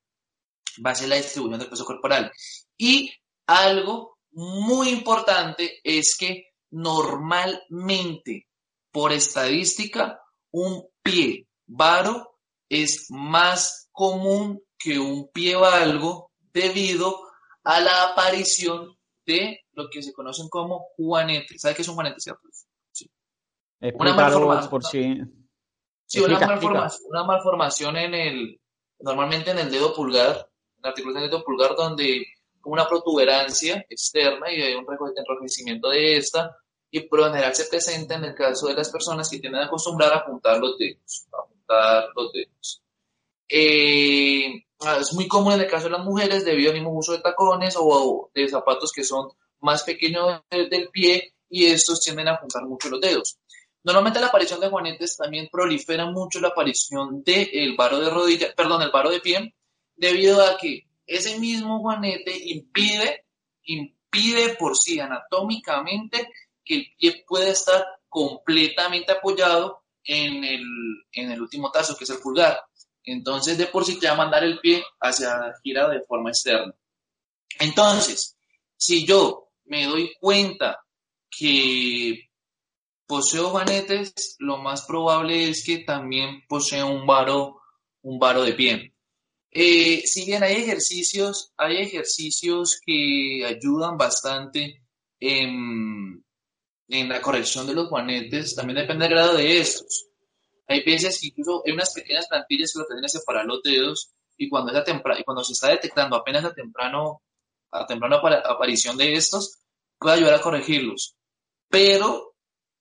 Va 0.84 0.90
a 0.90 0.94
ser 0.94 1.08
la 1.08 1.16
distribución 1.16 1.60
del 1.60 1.70
peso 1.70 1.86
corporal. 1.86 2.30
Y 2.76 3.10
algo 3.46 4.18
muy 4.32 4.90
importante 4.90 5.80
es 5.82 6.16
que 6.18 6.48
normalmente, 6.70 8.48
por 8.90 9.10
estadística, 9.12 10.20
un 10.50 10.86
pie 11.02 11.46
varo 11.66 12.38
es 12.68 13.06
más 13.08 13.88
común 13.90 14.62
que 14.76 14.98
un 14.98 15.30
pie 15.32 15.56
valgo 15.56 16.30
debido 16.54 17.28
a 17.64 17.80
la 17.80 18.04
aparición 18.04 18.96
de 19.26 19.64
lo 19.72 19.90
que 19.90 20.02
se 20.02 20.12
conocen 20.12 20.48
como 20.48 20.86
juanetes. 20.96 21.60
¿Sabe 21.60 21.74
qué 21.74 21.82
es 21.82 21.88
un 21.88 21.94
juanete, 21.94 22.20
cierto? 22.20 22.48
una 23.80 24.14
malformación. 24.14 24.70
Por 24.70 24.84
si... 24.84 25.20
Sí, 26.06 26.20
una, 26.20 26.38
malformación, 26.38 27.02
una 27.10 27.24
malformación 27.24 27.96
en 27.96 28.14
el, 28.14 28.60
normalmente 29.00 29.50
en 29.50 29.58
el 29.58 29.70
dedo 29.70 29.94
pulgar, 29.94 30.48
en 30.76 30.82
la 30.82 30.90
articulación 30.90 31.22
del 31.22 31.30
dedo 31.30 31.44
pulgar, 31.44 31.74
donde 31.74 32.24
una 32.64 32.86
protuberancia 32.86 33.84
externa 33.88 34.52
y 34.52 34.62
hay 34.62 34.74
un 34.74 34.86
enrojecimiento 35.16 35.90
de 35.90 36.16
esta, 36.16 36.56
y 36.90 37.00
por 37.00 37.18
lo 37.18 37.26
general 37.26 37.54
se 37.54 37.64
presenta 37.64 38.14
en 38.14 38.24
el 38.24 38.34
caso 38.34 38.68
de 38.68 38.74
las 38.74 38.90
personas 38.90 39.28
que 39.28 39.40
tienen 39.40 39.60
a 39.60 39.66
acostumbrar 39.66 40.12
a 40.12 40.20
juntar 40.20 40.58
los 40.58 40.78
dedos, 40.78 41.26
a 41.32 41.42
juntar 41.48 42.08
los 42.14 42.32
dedos. 42.32 42.83
Eh, 43.56 44.64
es 45.00 45.12
muy 45.12 45.28
común 45.28 45.52
en 45.52 45.60
el 45.60 45.68
caso 45.68 45.84
de 45.84 45.92
las 45.92 46.04
mujeres 46.04 46.44
debido 46.44 46.70
al 46.70 46.74
mismo 46.74 46.90
uso 46.90 47.12
de 47.12 47.20
tacones 47.20 47.76
o 47.78 48.28
de 48.34 48.48
zapatos 48.48 48.90
que 48.90 49.04
son 49.04 49.28
más 49.60 49.84
pequeños 49.84 50.42
del 50.50 50.88
pie 50.90 51.34
y 51.48 51.66
estos 51.66 52.00
tienden 52.00 52.26
a 52.26 52.36
juntar 52.36 52.64
mucho 52.64 52.88
los 52.88 53.00
dedos. 53.00 53.38
Normalmente 53.84 54.18
la 54.18 54.26
aparición 54.26 54.58
de 54.58 54.70
juanetes 54.70 55.16
también 55.16 55.48
prolifera 55.52 56.06
mucho 56.06 56.40
la 56.40 56.48
aparición 56.48 57.22
del 57.22 57.48
el 57.52 57.76
varo 57.76 58.00
de 58.00 58.10
rodilla, 58.10 58.52
perdón, 58.56 58.82
el 58.82 58.90
varo 58.90 59.10
de 59.10 59.20
pie, 59.20 59.54
debido 59.94 60.44
a 60.44 60.56
que 60.56 60.88
ese 61.06 61.38
mismo 61.38 61.78
juanete 61.78 62.36
impide, 62.46 63.24
impide 63.62 64.56
por 64.58 64.76
sí 64.76 64.98
anatómicamente 64.98 66.28
que 66.64 66.74
el 66.74 66.86
pie 66.98 67.24
pueda 67.24 67.50
estar 67.50 67.86
completamente 68.08 69.12
apoyado 69.12 69.84
en 70.02 70.42
el, 70.42 70.64
en 71.12 71.30
el 71.30 71.40
último 71.40 71.70
tazo, 71.70 71.96
que 71.96 72.02
es 72.02 72.10
el 72.10 72.18
pulgar. 72.18 72.58
Entonces, 73.04 73.58
de 73.58 73.66
por 73.66 73.84
sí 73.84 73.98
te 73.98 74.06
va 74.06 74.14
a 74.14 74.16
mandar 74.16 74.44
el 74.44 74.58
pie 74.60 74.82
hacia 75.00 75.54
gira 75.62 75.88
de 75.88 76.02
forma 76.02 76.30
externa. 76.30 76.74
Entonces, 77.60 78.36
si 78.76 79.06
yo 79.06 79.50
me 79.66 79.86
doy 79.86 80.12
cuenta 80.18 80.84
que 81.30 82.30
poseo 83.06 83.50
juanetes, 83.50 84.36
lo 84.38 84.58
más 84.58 84.86
probable 84.86 85.48
es 85.48 85.64
que 85.64 85.78
también 85.78 86.42
posea 86.48 86.84
un 86.84 87.06
varo, 87.06 87.60
un 88.02 88.18
varo 88.18 88.42
de 88.42 88.54
pie. 88.54 88.94
Eh, 89.50 90.02
si 90.04 90.26
bien 90.26 90.42
hay 90.42 90.54
ejercicios, 90.54 91.52
hay 91.56 91.76
ejercicios 91.76 92.80
que 92.84 93.44
ayudan 93.46 93.96
bastante 93.96 94.82
en, 95.20 96.24
en, 96.88 97.08
la 97.08 97.22
corrección 97.22 97.66
de 97.66 97.74
los 97.74 97.88
juanetes, 97.88 98.56
también 98.56 98.80
depende 98.80 99.04
del 99.04 99.14
grado 99.14 99.36
de 99.36 99.60
estos. 99.60 100.08
Hay 100.66 100.82
veces 100.82 101.20
que 101.20 101.28
incluso 101.28 101.62
hay 101.66 101.72
unas 101.72 101.92
pequeñas 101.92 102.26
plantillas 102.28 102.72
que 102.72 102.78
lo 102.78 103.04
a 103.04 103.08
separar 103.08 103.44
los 103.44 103.62
dedos 103.62 104.12
y 104.36 104.48
cuando, 104.48 104.72
es 104.72 104.78
a 104.78 105.18
y 105.18 105.24
cuando 105.24 105.44
se 105.44 105.52
está 105.52 105.68
detectando 105.68 106.16
apenas 106.16 106.44
a 106.44 106.54
temprano, 106.54 107.22
a 107.70 107.86
temprano 107.86 108.16
aparición 108.16 108.96
de 108.96 109.14
estos, 109.14 109.58
puede 109.98 110.16
ayudar 110.16 110.34
a 110.34 110.40
corregirlos. 110.40 111.16
Pero 111.68 112.34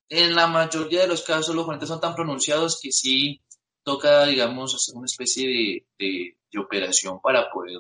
en 0.10 0.36
la 0.36 0.48
mayoría 0.48 1.02
de 1.02 1.08
los 1.08 1.24
casos 1.24 1.56
los 1.56 1.66
juanetes 1.66 1.90
son 1.90 2.02
tan 2.02 2.16
pronunciados 2.16 2.80
que 2.82 2.92
sí 2.92 3.42
toca, 3.84 4.26
digamos, 4.26 4.74
hacer 4.76 4.96
una 4.96 5.06
especie 5.06 5.48
de, 5.48 5.88
de, 5.98 6.60
operación 6.60 7.20
para 7.20 7.50
poder 7.50 7.80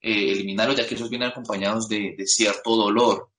eh, 0.00 0.30
eliminarlos, 0.30 0.76
ya 0.76 0.86
que 0.86 0.94
esos 0.94 1.10
vienen 1.10 1.30
acompañados 1.30 1.88
de, 1.88 2.14
de, 2.16 2.26
cierto 2.26 2.76
dolor. 2.76 3.30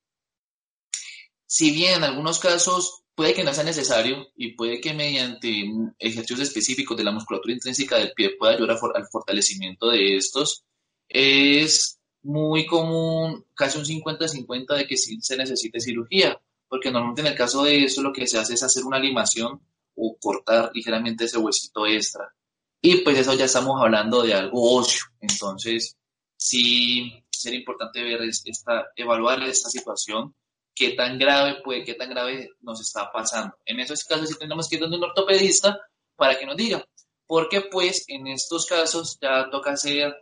Si 1.46 1.72
bien 1.72 1.96
en 1.96 2.04
algunos 2.04 2.40
casos 2.40 3.03
puede 3.16 3.34
que 3.34 3.44
no 3.44 3.54
sea 3.54 3.64
necesario 3.64 4.28
y 4.36 4.54
puede 4.54 4.82
que 4.82 4.94
mediante 4.94 5.66
ejercicios 6.00 6.40
específicos 6.42 6.98
de 6.98 7.04
la 7.04 7.12
musculatura 7.12 7.54
intrínseca 7.54 7.98
del 7.98 8.14
pie 8.14 8.36
pueda 8.38 8.54
ayudar 8.54 8.78
al 8.96 9.08
fortalecimiento 9.08 9.90
de 9.90 10.18
estos, 10.18 10.64
es 11.08 12.00
muy 12.24 12.66
común, 12.66 13.46
casi 13.56 13.78
un 13.78 13.86
50-50 13.86 14.78
de 14.78 14.88
que 14.88 14.98
sí 14.98 15.20
se 15.22 15.38
necesite 15.38 15.80
cirugía 15.80 16.40
porque 16.74 16.90
normalmente 16.90 17.22
en 17.22 17.28
el 17.28 17.36
caso 17.36 17.64
de 17.64 17.84
eso 17.84 18.02
lo 18.02 18.12
que 18.12 18.26
se 18.26 18.40
hace 18.40 18.56
es 18.56 18.64
hacer 18.64 18.84
una 18.84 18.98
limación 18.98 19.62
o 19.96 20.18
cortar 20.20 20.72
ligeramente 20.74 21.26
ese 21.26 21.38
huesito 21.38 21.86
extra. 21.86 22.34
Y 22.82 22.98
pues 23.02 23.16
eso 23.20 23.36
ya 23.36 23.46
estamos 23.46 23.80
hablando 23.80 24.24
de 24.24 24.34
algo 24.34 24.78
óseo. 24.78 25.04
Entonces, 25.22 25.96
sí 26.36 27.14
sería 27.30 27.60
importante 27.60 28.02
ver 28.02 28.22
esta, 28.24 28.88
evaluar 28.96 29.44
esta 29.44 29.70
situación, 29.70 30.34
qué 30.76 30.92
tan 30.92 31.18
grave 31.18 31.62
puede, 31.64 31.84
qué 31.84 31.94
tan 31.94 32.10
grave 32.10 32.50
nos 32.62 32.82
está 32.82 33.12
pasando. 33.12 33.56
En 33.66 33.80
esos 33.80 34.04
casos 34.04 34.30
sí 34.30 34.36
tenemos 34.38 34.68
que 34.68 34.76
ir 34.76 34.82
donde 34.82 34.98
un 34.98 35.04
ortopedista 35.04 35.80
para 36.16 36.38
que 36.38 36.46
nos 36.46 36.58
diga, 36.58 36.86
porque 37.26 37.62
pues 37.62 38.06
en 38.08 38.28
estos 38.28 38.66
casos 38.66 39.18
ya 39.22 39.50
toca 39.50 39.72
hacer 39.72 40.16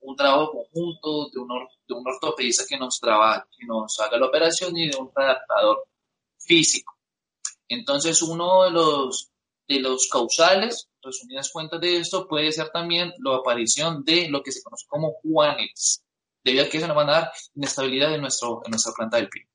un 0.00 0.16
trabajo 0.16 0.52
conjunto 0.52 1.30
de 1.30 1.40
un, 1.40 1.48
de 1.88 1.94
un 1.94 2.06
ortopedista 2.06 2.64
que 2.68 2.78
nos 2.78 3.00
trabaje, 3.00 3.44
que 3.58 3.66
nos 3.66 3.98
haga 4.00 4.18
la 4.18 4.26
operación 4.26 4.76
y 4.76 4.88
de 4.88 4.96
un 4.96 5.10
adaptador 5.14 5.86
físico. 6.38 6.94
Entonces, 7.68 8.22
uno 8.22 8.64
de 8.64 8.70
los, 8.70 9.30
de 9.66 9.80
los 9.80 10.08
causales, 10.08 10.88
resumidas 11.02 11.50
cuentas 11.50 11.80
de 11.80 11.98
esto, 11.98 12.28
puede 12.28 12.52
ser 12.52 12.70
también 12.70 13.12
la 13.18 13.36
aparición 13.36 14.04
de 14.04 14.28
lo 14.28 14.42
que 14.42 14.52
se 14.52 14.62
conoce 14.62 14.86
como 14.88 15.14
juanetes, 15.22 16.02
debido 16.44 16.64
a 16.64 16.68
que 16.68 16.78
eso 16.78 16.86
nos 16.86 16.96
va 16.96 17.02
a 17.02 17.06
dar 17.06 17.32
inestabilidad 17.54 18.14
en, 18.14 18.20
nuestro, 18.20 18.62
en 18.64 18.70
nuestra 18.70 18.92
planta 18.92 19.16
del 19.16 19.28
pie. 19.28 19.48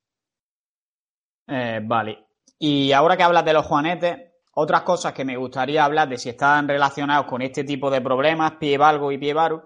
Eh, 1.47 1.79
vale. 1.83 2.27
Y 2.59 2.91
ahora 2.91 3.17
que 3.17 3.23
hablas 3.23 3.45
de 3.45 3.53
los 3.53 3.65
juanetes, 3.65 4.17
otras 4.53 4.81
cosas 4.81 5.13
que 5.13 5.25
me 5.25 5.37
gustaría 5.37 5.83
hablar 5.83 6.09
de 6.09 6.17
si 6.17 6.29
están 6.29 6.67
relacionados 6.67 7.25
con 7.25 7.41
este 7.41 7.63
tipo 7.63 7.89
de 7.89 8.01
problemas, 8.01 8.53
pie 8.59 8.77
valgo 8.77 9.11
y 9.11 9.17
pie 9.17 9.33
varo, 9.33 9.65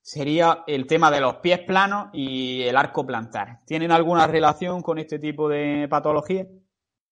sería 0.00 0.62
el 0.66 0.86
tema 0.86 1.10
de 1.10 1.20
los 1.20 1.36
pies 1.36 1.60
planos 1.66 2.10
y 2.12 2.62
el 2.62 2.76
arco 2.76 3.04
plantar. 3.04 3.60
¿Tienen 3.66 3.90
alguna 3.90 4.26
relación 4.26 4.82
con 4.82 4.98
este 4.98 5.18
tipo 5.18 5.48
de 5.48 5.88
patología? 5.90 6.46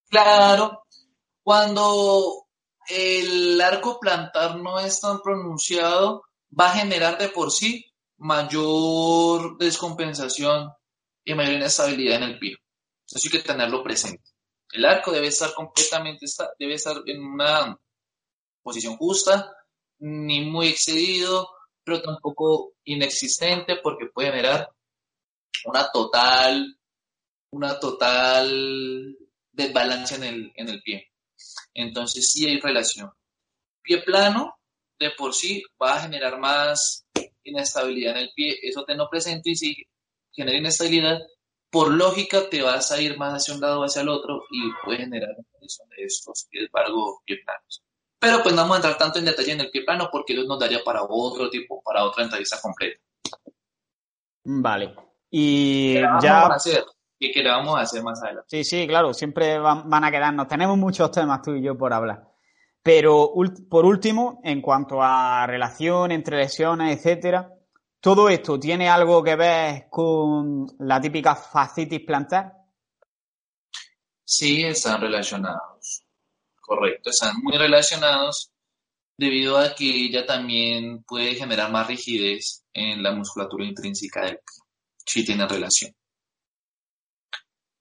Claro, 0.09 0.85
cuando 1.43 2.47
el 2.89 3.61
arco 3.61 3.99
plantar 3.99 4.57
no 4.59 4.79
es 4.79 5.01
tan 5.01 5.21
pronunciado, 5.21 6.23
va 6.59 6.67
a 6.67 6.77
generar 6.77 7.19
de 7.19 7.31
por 7.31 7.51
sí 7.51 7.85
mayor 8.19 9.59
descompensación 9.59 10.71
y 11.25 11.35
mayor 11.35 11.55
inestabilidad 11.55 12.19
en 12.19 12.23
el 12.23 12.39
pie. 12.39 12.57
Eso 13.07 13.21
hay 13.25 13.39
que 13.39 13.47
tenerlo 13.47 13.83
presente. 13.83 14.31
El 14.73 14.85
arco 14.85 15.13
debe 15.13 15.29
estar 15.29 15.55
completamente, 15.55 16.27
debe 16.59 16.75
estar 16.75 16.97
en 17.07 17.23
una 17.23 17.79
posición 18.63 18.97
justa, 18.97 19.53
ni 19.99 20.41
muy 20.41 20.69
excedido, 20.69 21.49
pero 21.85 22.03
tampoco 22.03 22.75
inexistente 22.85 23.77
porque 23.83 24.07
puede 24.07 24.31
generar 24.31 24.69
una 25.67 25.91
total, 25.93 26.79
una 27.51 27.79
total 27.79 29.17
desbalance 29.53 30.17
en 30.17 30.25
el, 30.25 30.53
en 30.57 30.69
el 30.69 30.83
pie. 30.83 31.13
Entonces 31.75 32.33
sí 32.33 32.47
hay 32.47 32.61
relación. 32.61 33.13
Pie 33.83 34.03
plano, 34.03 34.59
de 34.99 35.11
por 35.11 35.35
sí, 35.35 35.63
va 35.81 35.97
a 35.97 36.01
generar 36.01 36.39
más 36.39 37.07
inestabilidad 37.43 38.17
en 38.17 38.23
el 38.25 38.33
pie. 38.35 38.59
Eso 38.63 38.85
te 38.85 38.97
no 38.97 39.09
presente 39.09 39.51
y 39.51 39.57
si 39.57 39.87
genera 40.33 40.59
inestabilidad, 40.59 41.21
por 41.75 41.93
lógica 41.93 42.49
te 42.49 42.63
vas 42.63 42.93
a 42.93 43.01
ir 43.01 43.19
más 43.19 43.35
hacia 43.35 43.53
un 43.53 43.61
lado 43.61 43.81
o 43.81 43.85
hacia 43.85 44.03
el 44.03 44.09
otro 44.09 44.45
y 44.49 44.71
puede 44.85 44.99
generar 44.99 45.31
una 45.37 45.97
de 45.97 46.05
estos 46.05 46.47
pies 46.49 46.71
largos, 46.73 47.17
pie 47.25 47.39
planos. 47.45 47.83
Pero 48.21 48.45
pues 48.45 48.55
no 48.55 48.63
vamos 48.63 48.77
a 48.77 48.79
entrar 48.79 48.97
tanto 48.97 49.19
en 49.19 49.25
detalle 49.25 49.53
en 49.53 49.61
el 49.61 49.71
pie 49.71 49.83
plano 49.85 50.09
porque 50.13 50.35
eso 50.35 50.45
nos 50.45 50.61
daría 50.61 50.85
para 50.85 51.03
otro 51.03 51.51
tipo, 51.51 51.83
para 51.83 52.05
otra 52.05 52.23
entrevista 52.23 52.61
completa. 52.63 53.01
Vale. 54.45 54.95
Y 55.31 55.95
ya... 55.95 56.47
hacer? 56.47 56.85
¿Y 57.19 57.33
qué 57.33 57.43
le 57.43 57.51
vamos 57.51 57.77
a 57.77 57.81
hacer 57.81 58.05
más 58.05 58.23
adelante? 58.23 58.47
Sí, 58.51 58.63
sí, 58.63 58.87
claro, 58.87 59.13
siempre 59.13 59.59
van, 59.59 59.91
van 59.91 60.05
a 60.05 60.13
quedarnos. 60.13 60.47
Tenemos 60.47 60.79
muchos 60.79 61.11
temas 61.11 61.43
tú 61.43 61.57
y 61.57 61.63
yo 61.63 61.77
por 61.77 61.93
hablar. 61.93 62.23
Pero 62.85 63.33
por 63.69 63.85
último, 63.85 64.41
en 64.45 64.63
cuanto 64.63 65.03
a 65.03 65.45
relación 65.49 66.13
entre 66.13 66.37
lesiones, 66.37 66.99
etcétera, 66.99 67.51
¿todo 68.05 68.29
esto 68.29 68.61
tiene 68.61 68.91
algo 68.91 69.25
que 69.25 69.35
ver 69.35 69.87
con 69.89 70.67
la 70.81 71.01
típica 71.01 71.35
fascitis 71.35 72.05
plantar? 72.05 72.53
Sí, 74.23 74.63
están 74.63 75.01
relacionados 75.01 76.05
correcto, 76.61 77.09
están 77.09 77.37
muy 77.43 77.57
relacionados 77.57 78.51
debido 79.17 79.57
a 79.57 79.75
que 79.75 79.89
ella 79.89 80.27
también 80.27 81.03
puede 81.05 81.35
generar 81.35 81.71
más 81.71 81.87
rigidez 81.87 82.65
en 82.75 83.03
la 83.03 83.13
musculatura 83.13 83.65
intrínseca 83.65 84.27
del 84.27 84.37
pie, 84.37 84.63
si 85.07 85.25
tiene 85.25 85.49
relación. 85.49 85.95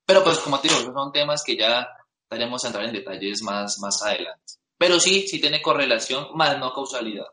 Pero 0.05 0.23
pues 0.23 0.37
como 0.39 0.57
te 0.61 0.69
digo, 0.69 0.93
son 0.93 1.11
temas 1.11 1.43
que 1.43 1.57
ya 1.57 1.85
estaremos 2.23 2.63
a 2.63 2.67
entrar 2.67 2.85
en 2.85 2.93
detalles 2.93 3.41
más, 3.41 3.77
más 3.79 4.01
adelante. 4.03 4.53
Pero 4.77 5.01
sí, 5.01 5.27
sí 5.27 5.41
tiene 5.41 5.61
correlación, 5.61 6.27
más 6.33 6.57
no 6.59 6.73
causalidad. 6.73 7.27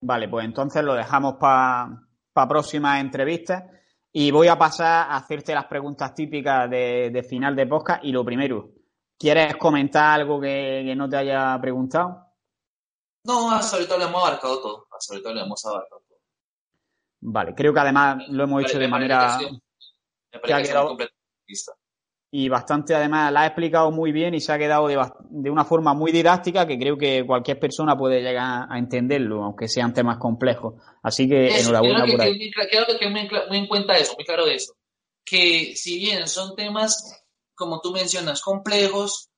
Vale, 0.00 0.28
pues 0.28 0.44
entonces 0.44 0.82
lo 0.82 0.94
dejamos 0.94 1.34
para 1.34 1.88
pa 2.32 2.48
próximas 2.48 3.00
entrevistas 3.00 3.64
y 4.12 4.30
voy 4.30 4.48
a 4.48 4.56
pasar 4.56 5.10
a 5.10 5.16
hacerte 5.16 5.54
las 5.54 5.66
preguntas 5.66 6.14
típicas 6.14 6.70
de, 6.70 7.10
de 7.12 7.22
final 7.22 7.56
de 7.56 7.66
podcast 7.66 8.04
y 8.04 8.12
lo 8.12 8.24
primero, 8.24 8.70
¿Quieres 9.18 9.56
comentar 9.56 10.20
algo 10.20 10.40
que, 10.40 10.94
no 10.96 11.08
te 11.08 11.16
haya 11.16 11.58
preguntado? 11.60 12.24
No, 13.24 13.50
hasta 13.50 13.76
ahorita 13.76 13.98
lo 13.98 14.04
hemos 14.04 14.22
abarcado 14.22 14.62
todo. 14.62 14.86
Hasta 14.96 15.14
ahorita 15.14 15.32
lo 15.32 15.40
hemos 15.40 15.64
abarcado 15.66 16.02
todo. 16.08 16.18
Vale, 17.20 17.52
creo 17.54 17.74
que 17.74 17.80
además 17.80 18.28
lo 18.28 18.44
hemos 18.44 18.62
hecho 18.62 18.78
de 18.78 18.86
manera. 18.86 19.38
Que 20.30 20.54
ha 20.54 20.62
quedado... 20.62 20.96
Y 22.30 22.48
bastante, 22.50 22.94
además, 22.94 23.32
la 23.32 23.42
ha 23.42 23.46
explicado 23.46 23.90
muy 23.90 24.12
bien 24.12 24.34
y 24.34 24.40
se 24.40 24.52
ha 24.52 24.58
quedado 24.58 24.86
de, 24.86 25.50
una 25.50 25.64
forma 25.64 25.94
muy 25.94 26.12
didáctica 26.12 26.66
que 26.66 26.78
creo 26.78 26.98
que 26.98 27.24
cualquier 27.26 27.58
persona 27.58 27.96
puede 27.96 28.20
llegar 28.20 28.66
a 28.68 28.78
entenderlo, 28.78 29.42
aunque 29.42 29.66
sean 29.66 29.94
temas 29.94 30.18
complejos. 30.18 30.74
Así 31.02 31.26
que 31.26 31.58
enhorabuena 31.58 32.04
por 32.04 32.20
ahí. 32.20 32.50
Quiero 32.70 32.86
que 32.98 33.08
muy 33.48 33.58
en 33.58 33.66
cuenta 33.66 33.96
eso, 33.96 34.14
muy 34.14 34.26
claro 34.26 34.44
de 34.44 34.56
eso. 34.56 34.74
Que 35.24 35.74
si 35.74 35.98
bien 35.98 36.26
son 36.26 36.54
temas 36.54 37.24
como 37.58 37.80
tú 37.80 37.92
mencionas, 37.92 38.40
complejos, 38.40 39.28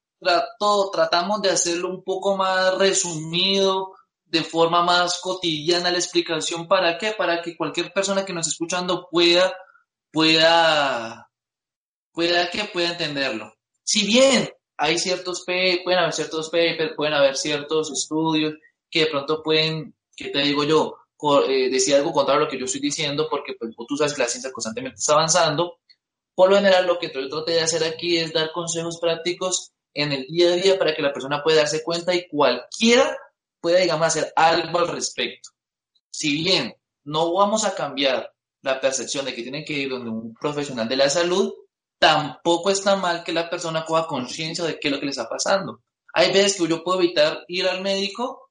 tratamos 0.92 1.42
de 1.42 1.50
hacerlo 1.50 1.88
un 1.88 2.05
poco 2.05 2.37
más 2.37 2.76
resumido, 2.79 3.94
de 4.26 4.44
forma 4.44 4.83
más 4.85 5.20
cotidiana 5.20 5.90
la 5.90 5.96
explicación. 5.96 6.68
¿Para 6.68 6.98
qué? 6.98 7.12
Para 7.16 7.40
que 7.40 7.57
cualquier 7.57 7.92
persona 7.92 8.24
que 8.24 8.33
nos 8.33 8.46
esté 8.46 8.53
escuchando 8.53 9.09
pueda, 9.11 9.53
pueda, 10.12 11.29
pueda 12.12 12.51
que 12.51 12.64
pueda 12.64 12.90
entenderlo. 12.90 13.55
Si 13.83 14.07
bien 14.07 14.51
hay 14.77 14.99
ciertos 14.99 15.44
pueden 15.44 15.99
haber 15.99 16.12
ciertos 16.12 16.49
papers, 16.49 16.92
pueden 16.96 17.14
haber 17.14 17.37
ciertos 17.37 17.90
estudios 17.90 18.55
que 18.90 19.01
de 19.01 19.07
pronto 19.07 19.42
pueden, 19.42 19.94
que 20.16 20.29
te 20.31 20.38
digo 20.40 20.64
yo, 20.64 20.96
eh, 21.49 21.68
decir 21.70 21.94
algo 21.94 22.12
contrario 22.12 22.42
a 22.42 22.44
lo 22.44 22.51
que 22.51 22.59
yo 22.59 22.64
estoy 22.64 22.81
diciendo, 22.81 23.29
porque 23.31 23.55
pues, 23.59 23.75
tú 23.87 23.96
sabes 23.96 24.14
que 24.14 24.23
la 24.23 24.29
ciencia 24.29 24.51
constantemente 24.51 24.99
está 24.99 25.12
avanzando, 25.12 25.81
por 26.35 26.49
lo 26.49 26.57
general, 26.57 26.87
lo 26.87 26.99
que 26.99 27.12
yo 27.12 27.29
traté 27.29 27.53
de 27.53 27.61
hacer 27.61 27.85
aquí 27.85 28.16
es 28.16 28.33
dar 28.33 28.51
consejos 28.53 28.99
prácticos 28.99 29.73
en 29.92 30.12
el 30.12 30.27
día 30.27 30.49
a 30.49 30.57
día 30.57 30.79
para 30.79 30.94
que 30.94 31.03
la 31.03 31.12
persona 31.12 31.42
pueda 31.42 31.59
darse 31.59 31.83
cuenta 31.83 32.14
y 32.14 32.27
cualquiera 32.29 33.14
pueda, 33.61 33.81
digamos, 33.81 34.07
hacer 34.07 34.33
algo 34.35 34.79
al 34.79 34.88
respecto. 34.88 35.51
Si 36.11 36.42
bien 36.42 36.75
no 37.05 37.35
vamos 37.35 37.64
a 37.64 37.75
cambiar 37.75 38.33
la 38.62 38.81
percepción 38.81 39.27
de 39.27 39.35
que 39.35 39.42
tiene 39.42 39.64
que 39.64 39.75
ir 39.75 39.90
donde 39.90 40.09
un 40.09 40.35
profesional 40.35 40.88
de 40.88 40.96
la 40.96 41.11
salud, 41.11 41.53
tampoco 42.00 42.70
está 42.70 42.96
mal 42.96 43.22
que 43.22 43.32
la 43.32 43.48
persona 43.48 43.84
coja 43.84 44.08
conciencia 44.08 44.64
de 44.64 44.80
qué 44.80 44.88
es 44.88 44.92
lo 44.92 44.98
que 44.98 45.06
le 45.06 45.12
está 45.12 45.28
pasando. 45.28 45.82
Hay 46.12 46.32
veces 46.32 46.56
que 46.56 46.66
yo 46.66 46.82
puedo 46.82 46.98
evitar 47.00 47.44
ir 47.46 47.68
al 47.68 47.82
médico, 47.82 48.50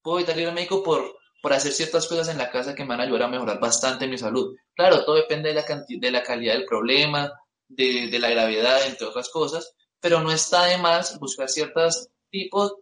puedo 0.00 0.18
evitar 0.18 0.38
ir 0.38 0.46
al 0.46 0.54
médico 0.54 0.84
por 0.84 1.16
por 1.44 1.52
hacer 1.52 1.72
ciertas 1.72 2.08
cosas 2.08 2.28
en 2.28 2.38
la 2.38 2.50
casa 2.50 2.74
que 2.74 2.84
me 2.84 2.88
van 2.88 3.00
a 3.00 3.02
ayudar 3.02 3.24
a 3.24 3.28
mejorar 3.28 3.60
bastante 3.60 4.08
mi 4.08 4.16
salud. 4.16 4.56
Claro, 4.74 5.04
todo 5.04 5.16
depende 5.16 5.50
de 5.50 5.54
la, 5.56 5.64
de 5.86 6.10
la 6.10 6.22
calidad 6.22 6.54
del 6.54 6.64
problema, 6.64 7.30
de, 7.68 8.18
la 8.18 8.30
gravedad, 8.30 8.86
entre 8.86 9.06
otras 9.06 9.28
cosas, 9.28 9.74
pero 10.00 10.20
no 10.20 10.32
está 10.32 10.64
de 10.64 10.78
más 10.78 11.18
buscar 11.20 11.50
ciertos 11.50 12.08
tipos, 12.30 12.76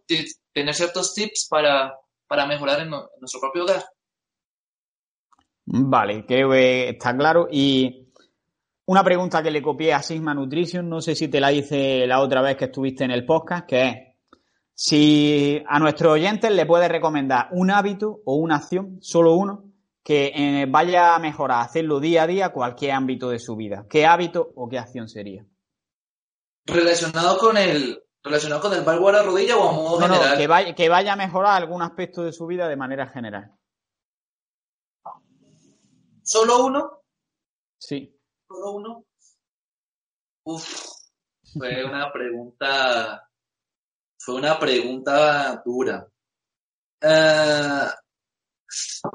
tener 0.53 0.73
ciertos 0.73 1.13
tips 1.13 1.47
para, 1.49 1.93
para 2.25 2.45
mejorar 2.45 2.79
en, 2.79 2.91
nuestro 3.19 3.41
propio 3.41 3.65
hogar. 3.65 3.83
Vale, 5.65 6.25
creo 6.25 6.51
que 6.51 6.87
está 6.87 7.17
claro. 7.17 7.49
Y 7.51 8.02
una 8.85 9.03
pregunta 9.03 9.41
que 9.41 9.51
le 9.51 9.61
copié 9.61 9.93
a 9.93 10.01
Sigma 10.01 10.33
Nutrition, 10.33 10.89
no 10.89 11.01
sé 11.01 11.15
si 11.15 11.27
te 11.27 11.39
la 11.39 11.51
hice 11.51 12.05
la 12.05 12.21
otra 12.21 12.41
vez 12.41 12.57
que 12.57 12.65
estuviste 12.65 13.03
en 13.03 13.11
el 13.11 13.25
podcast, 13.25 13.65
que 13.65 13.87
es, 13.87 13.95
si 14.73 15.63
a 15.67 15.79
nuestros 15.79 16.13
oyentes 16.13 16.51
le 16.51 16.65
puedes 16.65 16.89
recomendar 16.89 17.47
un 17.51 17.71
hábito 17.71 18.21
o 18.25 18.35
una 18.35 18.57
acción, 18.57 18.97
solo 19.01 19.33
uno, 19.33 19.65
que 20.03 20.33
eh, 20.35 20.65
vaya 20.67 21.15
a 21.15 21.19
mejorar, 21.19 21.61
hacerlo 21.61 21.99
día 21.99 22.23
a 22.23 22.27
día 22.27 22.49
cualquier 22.49 22.91
ámbito 22.91 23.29
de 23.29 23.39
su 23.39 23.55
vida, 23.55 23.85
¿qué 23.89 24.05
hábito 24.05 24.51
o 24.55 24.67
qué 24.67 24.79
acción 24.79 25.07
sería? 25.07 25.45
Relacionado 26.65 27.37
con 27.37 27.57
el 27.57 28.03
relacionado 28.23 28.61
con 28.61 28.73
el 28.73 28.83
valgo 28.83 29.09
a 29.09 29.13
la 29.13 29.23
rodilla 29.23 29.57
o 29.57 29.69
a 29.69 29.73
modo 29.73 29.99
general. 29.99 30.37
que, 30.37 30.47
vaya, 30.47 30.75
que 30.75 30.89
vaya 30.89 31.13
a 31.13 31.17
mejorar 31.17 31.61
algún 31.61 31.81
aspecto 31.81 32.23
de 32.23 32.31
su 32.31 32.47
vida 32.47 32.67
de 32.67 32.77
manera 32.77 33.07
general. 33.07 33.51
¿Solo 36.23 36.65
uno? 36.65 37.01
Sí. 37.77 38.12
¿Solo 38.53 38.71
uno? 38.71 39.05
Fue 41.53 41.83
una 41.83 42.11
pregunta 42.13 43.27
fue 44.15 44.35
una 44.35 44.59
pregunta 44.59 45.61
dura. 45.65 46.07
Eh, 47.01 47.87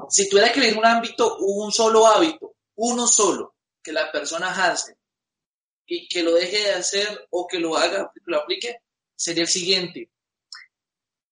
si 0.09 0.29
tuviera 0.29 0.51
que 0.51 0.59
ver 0.59 0.77
un 0.77 0.85
ámbito, 0.85 1.37
un 1.37 1.71
solo 1.71 2.05
hábito, 2.05 2.57
uno 2.75 3.07
solo, 3.07 3.55
que 3.81 3.93
la 3.93 4.11
persona 4.11 4.49
hace 4.49 4.97
y 5.85 6.07
que 6.09 6.21
lo 6.21 6.33
deje 6.33 6.57
de 6.57 6.73
hacer 6.73 7.27
o 7.31 7.47
que 7.47 7.59
lo 7.59 7.77
haga, 7.77 8.11
que 8.13 8.21
lo 8.25 8.41
aplique, 8.41 8.81
sería 9.15 9.43
el 9.43 9.49
siguiente. 9.49 10.11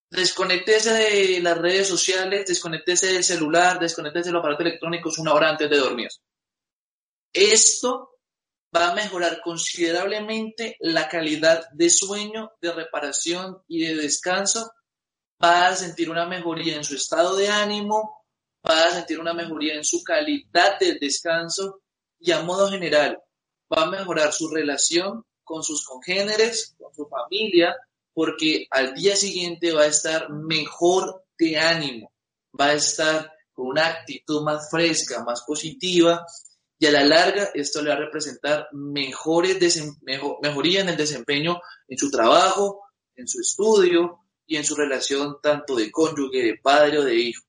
Desconectese 0.09 0.93
de 0.93 1.39
las 1.41 1.57
redes 1.57 1.89
sociales, 1.89 2.47
desconectese 2.47 3.07
del 3.07 3.23
celular, 3.25 3.77
desconectese 3.79 4.29
de 4.29 4.33
los 4.33 4.39
aparatos 4.39 4.65
electrónicos 4.65 5.19
una 5.19 5.33
hora 5.33 5.49
antes 5.49 5.69
de 5.69 5.77
dormir. 5.77 6.09
Esto 7.33 8.17
va 8.75 8.91
a 8.91 8.95
mejorar 8.95 9.41
considerablemente 9.41 10.77
la 10.79 11.07
calidad 11.07 11.65
de 11.71 11.89
sueño, 11.89 12.51
de 12.61 12.73
reparación 12.73 13.61
y 13.67 13.85
de 13.85 13.95
descanso. 13.95 14.71
Va 15.43 15.67
a 15.67 15.75
sentir 15.75 16.09
una 16.09 16.25
mejoría 16.25 16.75
en 16.75 16.83
su 16.83 16.95
estado 16.95 17.35
de 17.35 17.47
ánimo, 17.47 18.25
va 18.67 18.87
a 18.87 18.91
sentir 18.91 19.19
una 19.19 19.33
mejoría 19.33 19.75
en 19.75 19.83
su 19.83 20.03
calidad 20.03 20.79
del 20.79 20.99
descanso 20.99 21.81
y 22.19 22.31
a 22.31 22.41
modo 22.41 22.69
general 22.69 23.19
va 23.71 23.83
a 23.83 23.89
mejorar 23.91 24.33
su 24.33 24.49
relación 24.49 25.23
con 25.43 25.63
sus 25.63 25.85
congéneres, 25.85 26.75
con 26.77 26.93
su 26.93 27.07
familia, 27.07 27.75
porque 28.13 28.65
al 28.71 28.93
día 28.95 29.15
siguiente 29.15 29.71
va 29.71 29.83
a 29.83 29.87
estar 29.87 30.29
mejor 30.31 31.23
de 31.37 31.57
ánimo, 31.57 32.11
va 32.59 32.67
a 32.67 32.73
estar 32.73 33.31
con 33.53 33.67
una 33.67 33.87
actitud 33.87 34.43
más 34.43 34.69
fresca, 34.69 35.23
más 35.23 35.43
positiva 35.43 36.25
y 36.79 36.85
a 36.85 36.91
la 36.91 37.03
larga 37.03 37.49
esto 37.53 37.81
le 37.81 37.89
va 37.89 37.95
a 37.95 37.99
representar 37.99 38.67
mejores 38.71 39.57
mejoría 40.41 40.81
en 40.81 40.89
el 40.89 40.97
desempeño 40.97 41.59
en 41.87 41.97
su 41.97 42.11
trabajo, 42.11 42.81
en 43.15 43.27
su 43.27 43.41
estudio, 43.41 44.27
y 44.47 44.55
en 44.55 44.63
su 44.63 44.75
relación 44.75 45.39
tanto 45.43 45.75
de 45.75 45.91
cónyuge, 45.91 46.41
de 46.41 46.57
padre 46.57 46.99
o 46.99 47.03
de 47.03 47.15
hijo. 47.15 47.43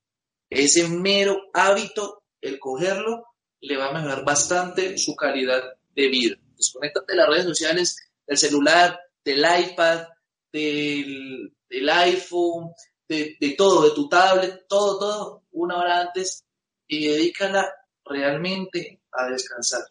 Ese 0.50 0.88
mero 0.88 1.38
hábito, 1.54 2.24
el 2.40 2.58
cogerlo, 2.58 3.24
le 3.60 3.76
va 3.76 3.88
a 3.88 3.92
mejorar 3.92 4.24
bastante 4.24 4.98
su 4.98 5.14
calidad 5.14 5.62
de 5.94 6.08
vida. 6.08 6.36
Desconéctate 6.56 7.12
de 7.12 7.16
las 7.16 7.28
redes 7.28 7.44
sociales, 7.44 7.96
del 8.26 8.36
celular, 8.36 8.98
del 9.24 9.38
iPad, 9.38 10.08
del, 10.52 11.52
iPhone, 11.70 12.72
de, 13.08 13.36
de, 13.40 13.50
todo, 13.50 13.88
de 13.88 13.94
tu 13.94 14.08
tablet, 14.08 14.66
todo, 14.68 14.98
todo, 14.98 15.42
una 15.52 15.78
hora 15.78 16.00
antes 16.00 16.44
y 16.88 17.06
dedícala 17.06 17.72
realmente 18.08 19.00
a 19.12 19.26
descansar. 19.26 19.82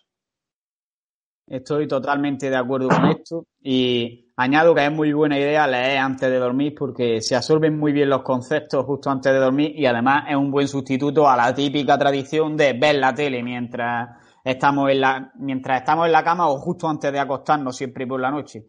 Estoy 1.48 1.88
totalmente 1.88 2.50
de 2.50 2.58
acuerdo 2.58 2.90
con 2.90 3.06
esto 3.06 3.46
y 3.62 4.34
añado 4.36 4.76
que 4.76 4.86
es 4.86 4.92
muy 4.92 5.14
buena 5.14 5.40
idea 5.40 5.66
leer 5.66 6.00
antes 6.00 6.30
de 6.30 6.40
dormir 6.40 6.76
porque 6.78 7.22
se 7.22 7.38
absorben 7.38 7.80
muy 7.80 7.94
bien 7.94 8.10
los 8.10 8.22
conceptos 8.22 8.86
justo 8.86 9.10
antes 9.10 9.32
de 9.32 9.40
dormir 9.40 9.72
y 9.74 9.86
además 9.86 10.26
es 10.28 10.36
un 10.36 10.52
buen 10.52 10.68
sustituto 10.68 11.30
a 11.30 11.38
la 11.38 11.56
típica 11.56 11.98
tradición 11.98 12.58
de 12.58 12.74
ver 12.74 12.96
la 12.96 13.16
tele 13.16 13.42
mientras 13.44 14.10
estamos 14.44 14.92
en 14.92 15.00
la, 15.00 15.32
mientras 15.36 15.80
estamos 15.80 16.06
en 16.06 16.12
la 16.12 16.24
cama 16.24 16.50
o 16.50 16.58
justo 16.58 16.90
antes 16.90 17.14
de 17.14 17.20
acostarnos 17.20 17.78
siempre 17.78 18.06
por 18.06 18.20
la 18.20 18.30
noche. 18.30 18.68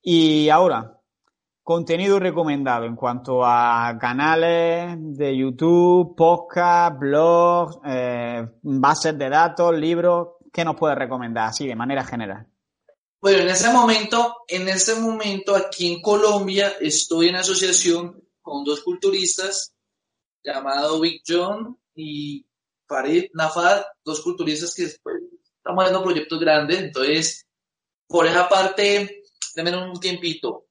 Y 0.00 0.48
ahora, 0.50 1.00
contenido 1.64 2.20
recomendado 2.20 2.84
en 2.84 2.94
cuanto 2.94 3.44
a 3.44 3.96
canales 3.98 4.96
de 4.98 5.36
YouTube, 5.36 6.14
podcast, 6.14 6.98
blogs, 7.00 7.78
eh, 7.86 8.46
bases 8.62 9.18
de 9.18 9.28
datos, 9.28 9.74
libros. 9.74 10.28
¿qué 10.52 10.64
nos 10.64 10.76
puede 10.76 10.94
recomendar 10.94 11.48
así 11.48 11.66
de 11.66 11.74
manera 11.74 12.04
general? 12.04 12.46
Bueno, 13.20 13.42
en 13.42 13.48
este 13.48 13.70
momento, 13.70 14.36
en 14.46 14.68
este 14.68 14.94
momento 14.94 15.56
aquí 15.56 15.92
en 15.92 16.00
Colombia 16.00 16.74
estoy 16.80 17.28
en 17.28 17.36
asociación 17.36 18.22
con 18.40 18.62
dos 18.62 18.80
culturistas 18.84 19.74
llamados 20.44 21.00
Big 21.00 21.22
John 21.26 21.76
y 21.94 22.46
Farid 22.86 23.30
Nafad, 23.32 23.82
dos 24.04 24.20
culturistas 24.20 24.74
que 24.74 24.88
pues, 25.02 25.16
estamos 25.56 25.82
haciendo 25.82 26.04
proyectos 26.04 26.38
grandes, 26.38 26.78
entonces 26.78 27.46
por 28.06 28.26
esa 28.26 28.48
parte, 28.48 29.22
denme 29.56 29.76
un 29.76 29.98
tiempito. 29.98 30.63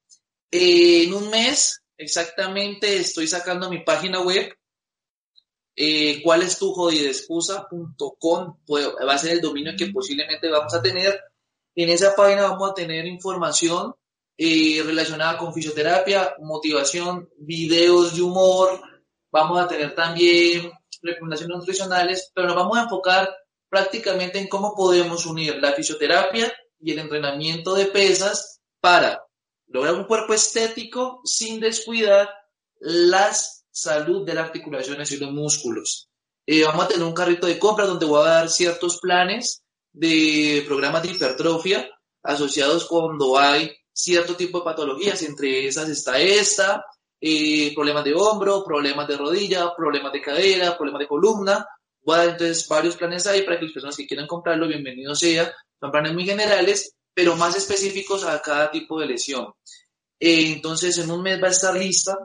En 0.53 1.13
un 1.13 1.29
mes 1.31 1.81
exactamente 1.97 2.97
estoy 2.97 3.27
sacando 3.27 3.69
mi 3.69 3.79
página 3.79 4.21
web 4.21 4.53
eh, 5.75 6.21
cuál 6.23 6.43
es 6.43 6.59
tu 6.59 6.71
jodidescusa.com 6.71 8.57
va 8.69 9.13
a 9.13 9.17
ser 9.17 9.31
el 9.31 9.41
dominio 9.41 9.73
que 9.75 9.87
posiblemente 9.87 10.47
vamos 10.49 10.73
a 10.75 10.81
tener. 10.81 11.19
En 11.75 11.89
esa 11.89 12.15
página 12.15 12.43
vamos 12.43 12.69
a 12.69 12.73
tener 12.75 13.07
información 13.07 13.95
eh, 14.37 14.83
relacionada 14.85 15.37
con 15.39 15.53
fisioterapia, 15.53 16.35
motivación, 16.39 17.29
videos 17.37 18.15
de 18.15 18.21
humor, 18.21 18.81
vamos 19.31 19.59
a 19.59 19.67
tener 19.67 19.95
también 19.95 20.71
recomendaciones 21.01 21.57
nutricionales, 21.57 22.31
pero 22.35 22.47
nos 22.47 22.55
vamos 22.55 22.77
a 22.77 22.83
enfocar 22.83 23.35
prácticamente 23.67 24.37
en 24.37 24.47
cómo 24.47 24.75
podemos 24.75 25.25
unir 25.25 25.55
la 25.55 25.73
fisioterapia 25.73 26.53
y 26.79 26.91
el 26.91 26.99
entrenamiento 26.99 27.73
de 27.73 27.87
pesas 27.87 28.61
para 28.79 29.25
lograr 29.67 29.95
un 29.95 30.05
cuerpo 30.05 30.33
estético 30.33 31.21
sin 31.23 31.59
descuidar 31.59 32.29
las 32.79 33.65
salud 33.73 34.25
de 34.25 34.35
las 34.35 34.45
articulaciones 34.45 35.11
y 35.11 35.17
los 35.17 35.31
músculos. 35.31 36.09
Eh, 36.45 36.63
vamos 36.63 36.85
a 36.85 36.87
tener 36.89 37.03
un 37.03 37.13
carrito 37.13 37.47
de 37.47 37.57
compra 37.57 37.85
donde 37.85 38.05
voy 38.05 38.21
a 38.21 38.31
dar 38.31 38.49
ciertos 38.49 38.99
planes 38.99 39.63
de 39.91 40.63
programas 40.67 41.03
de 41.03 41.11
hipertrofia 41.11 41.89
asociados 42.21 42.85
cuando 42.85 43.37
hay 43.37 43.71
cierto 43.91 44.35
tipo 44.35 44.59
de 44.59 44.65
patologías, 44.65 45.21
entre 45.23 45.67
esas 45.67 45.89
está 45.89 46.19
esta, 46.19 46.85
eh, 47.19 47.73
problemas 47.73 48.03
de 48.03 48.13
hombro, 48.13 48.63
problemas 48.63 49.07
de 49.07 49.17
rodilla, 49.17 49.73
problemas 49.75 50.11
de 50.11 50.21
cadera, 50.21 50.77
problemas 50.77 50.99
de 50.99 51.07
columna. 51.07 51.65
Voy 52.01 52.15
a 52.15 52.17
dar 52.19 52.29
entonces 52.29 52.67
varios 52.67 52.97
planes 52.97 53.25
ahí 53.27 53.43
para 53.43 53.57
que 53.57 53.65
las 53.65 53.73
personas 53.73 53.95
que 53.95 54.07
quieran 54.07 54.27
comprarlo, 54.27 54.67
bienvenido 54.67 55.15
sea. 55.15 55.53
Son 55.79 55.91
planes 55.91 56.13
muy 56.13 56.25
generales, 56.25 56.95
pero 57.13 57.35
más 57.35 57.55
específicos 57.55 58.23
a 58.23 58.41
cada 58.41 58.71
tipo 58.71 58.99
de 58.99 59.07
lesión. 59.07 59.53
Eh, 60.19 60.53
entonces, 60.53 60.97
en 60.97 61.11
un 61.11 61.21
mes 61.21 61.41
va 61.41 61.47
a 61.47 61.51
estar 61.51 61.75
lista 61.75 62.17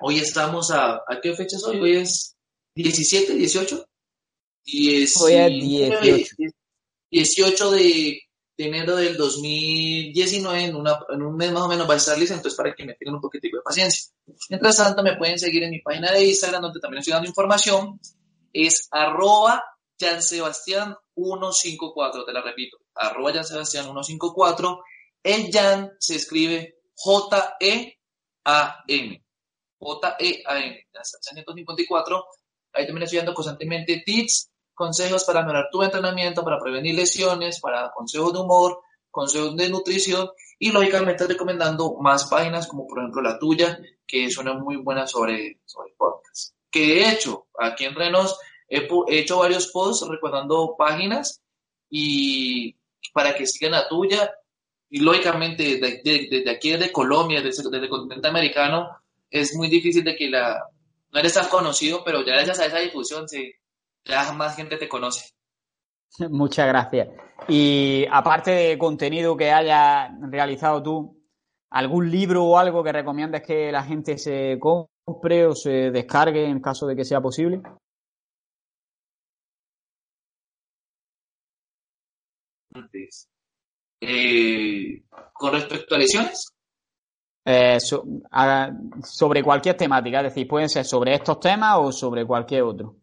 Hoy 0.00 0.18
estamos 0.18 0.70
a, 0.70 0.96
¿a 0.96 1.20
qué 1.22 1.34
fecha 1.34 1.56
es 1.56 1.64
hoy? 1.64 1.80
Hoy 1.80 1.96
es 1.96 2.36
17, 2.74 3.34
18. 3.34 3.76
hoy 3.76 3.84
es 5.02 5.14
18. 7.10 7.70
de, 7.70 8.20
enero 8.58 8.96
del 8.96 9.16
2019, 9.16 10.64
en, 10.64 10.76
una, 10.76 10.98
en 11.08 11.22
un 11.22 11.34
mes 11.36 11.52
más 11.52 11.62
o 11.62 11.68
menos 11.68 11.88
va 11.88 11.94
a 11.94 11.96
estar 11.96 12.18
lista, 12.18 12.34
entonces 12.34 12.56
para 12.56 12.74
que 12.74 12.84
me 12.84 12.94
tengan 12.94 13.14
un 13.14 13.20
poquitico 13.20 13.56
de 13.56 13.62
paciencia. 13.62 14.12
Mientras 14.50 14.76
tanto, 14.76 15.00
me 15.02 15.16
pueden 15.16 15.38
seguir 15.38 15.62
en 15.62 15.70
mi 15.70 15.80
página 15.80 16.12
de 16.12 16.26
Instagram, 16.26 16.60
donde 16.62 16.80
también 16.80 16.98
estoy 17.00 17.14
dando 17.14 17.28
información. 17.28 17.98
Es 18.52 18.88
arroba 18.90 19.64
Sebastián154, 19.98 22.26
te 22.26 22.32
la 22.32 22.42
repito, 22.42 22.78
arroba 22.94 23.32
Sebastián154. 23.32 24.82
El 25.22 25.50
Jan 25.52 25.92
se 25.98 26.16
escribe 26.16 26.78
J-E-A-N. 26.96 27.94
J-E-A-N, 29.78 30.86
154. 31.20 32.24
Ahí 32.72 32.86
también 32.86 33.04
estoy 33.04 33.18
dando 33.18 33.34
constantemente 33.34 34.02
tips, 34.04 34.50
consejos 34.74 35.24
para 35.24 35.42
mejorar 35.42 35.68
tu 35.70 35.82
entrenamiento, 35.82 36.42
para 36.44 36.58
prevenir 36.58 36.94
lesiones, 36.94 37.60
para 37.60 37.90
consejos 37.92 38.32
de 38.32 38.40
humor, 38.40 38.80
consejos 39.10 39.56
de 39.56 39.70
nutrición 39.70 40.30
y 40.58 40.70
lógicamente 40.70 41.26
recomendando 41.26 41.96
más 42.00 42.24
páginas 42.26 42.66
como 42.66 42.86
por 42.86 42.98
ejemplo 42.98 43.22
la 43.22 43.38
tuya, 43.38 43.78
que 44.06 44.26
es 44.26 44.36
una 44.38 44.54
muy 44.54 44.76
buena 44.76 45.06
sobre, 45.06 45.60
sobre 45.64 45.94
podcast. 45.96 46.54
Que 46.70 46.98
he 46.98 47.12
hecho, 47.12 47.46
aquí 47.58 47.84
en 47.84 47.94
Renos 47.94 48.36
he, 48.68 48.88
hecho 49.08 49.38
varios 49.38 49.68
posts 49.68 50.08
recordando 50.08 50.74
páginas 50.76 51.40
y 51.88 52.76
para 53.14 53.34
que 53.34 53.46
sigan 53.46 53.72
la 53.72 53.88
tuya 53.88 54.30
y 54.90 55.00
lógicamente 55.00 55.78
desde, 55.80 56.50
aquí 56.50 56.72
desde 56.72 56.92
Colombia, 56.92 57.40
desde, 57.40 57.76
el 57.76 57.88
continente 57.88 58.28
americano, 58.28 58.90
es 59.30 59.56
muy 59.56 59.68
difícil 59.68 60.04
de 60.04 60.14
que 60.14 60.28
la... 60.28 60.62
No 61.12 61.20
eres 61.20 61.34
tan 61.34 61.48
conocido, 61.48 62.02
pero 62.04 62.24
ya 62.24 62.34
gracias 62.34 62.58
a 62.58 62.66
esa 62.66 62.78
difusión 62.80 63.28
sí, 63.28 63.52
ya 64.04 64.32
más 64.32 64.56
gente 64.56 64.76
te 64.76 64.88
conoce. 64.88 65.30
Muchas 66.30 66.66
gracias. 66.66 67.08
Y 67.48 68.04
aparte 68.10 68.50
de 68.50 68.78
contenido 68.78 69.36
que 69.36 69.52
hayas 69.52 70.10
realizado 70.20 70.82
tú, 70.82 71.24
¿algún 71.70 72.10
libro 72.10 72.44
o 72.44 72.58
algo 72.58 72.82
que 72.82 72.92
recomiendes 72.92 73.42
que 73.42 73.70
la 73.70 73.84
gente 73.84 74.18
se 74.18 74.58
compre 74.58 75.46
o 75.46 75.54
se 75.54 75.90
descargue 75.92 76.44
en 76.44 76.60
caso 76.60 76.86
de 76.86 76.96
que 76.96 77.04
sea 77.04 77.20
posible? 77.20 77.62
Eh, 84.00 85.02
con 85.32 85.52
respecto 85.52 85.94
a 85.94 85.98
lesiones. 85.98 86.54
Eh, 87.46 87.78
sobre 87.80 89.42
cualquier 89.42 89.76
temática, 89.76 90.18
es 90.18 90.24
decir, 90.24 90.48
pueden 90.48 90.68
ser 90.68 90.84
sobre 90.84 91.14
estos 91.14 91.38
temas 91.40 91.76
o 91.78 91.92
sobre 91.92 92.24
cualquier 92.24 92.62
otro. 92.62 92.96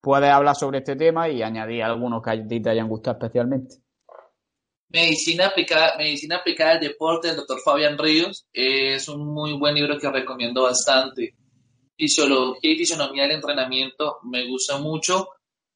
Puedes 0.00 0.30
hablar 0.30 0.54
sobre 0.56 0.78
este 0.78 0.96
tema 0.96 1.28
y 1.28 1.42
añadir 1.42 1.82
algunos 1.82 2.22
que 2.22 2.30
a 2.30 2.46
ti 2.46 2.60
te 2.60 2.70
hayan 2.70 2.88
gustado 2.88 3.18
especialmente. 3.18 3.76
Medicina 4.88 5.46
aplicada, 5.46 5.96
Medicina 5.98 6.36
aplicada 6.36 6.72
al 6.72 6.80
deporte 6.80 7.28
del 7.28 7.38
doctor 7.38 7.58
Fabián 7.64 7.98
Ríos 7.98 8.46
es 8.52 9.08
un 9.08 9.26
muy 9.26 9.54
buen 9.54 9.74
libro 9.74 9.98
que 9.98 10.10
recomiendo 10.10 10.62
bastante. 10.62 11.34
Fisiología 11.96 12.72
y 12.72 12.76
fisionomía 12.76 13.24
del 13.24 13.32
entrenamiento 13.32 14.18
me 14.22 14.46
gusta 14.46 14.78
mucho. 14.78 15.28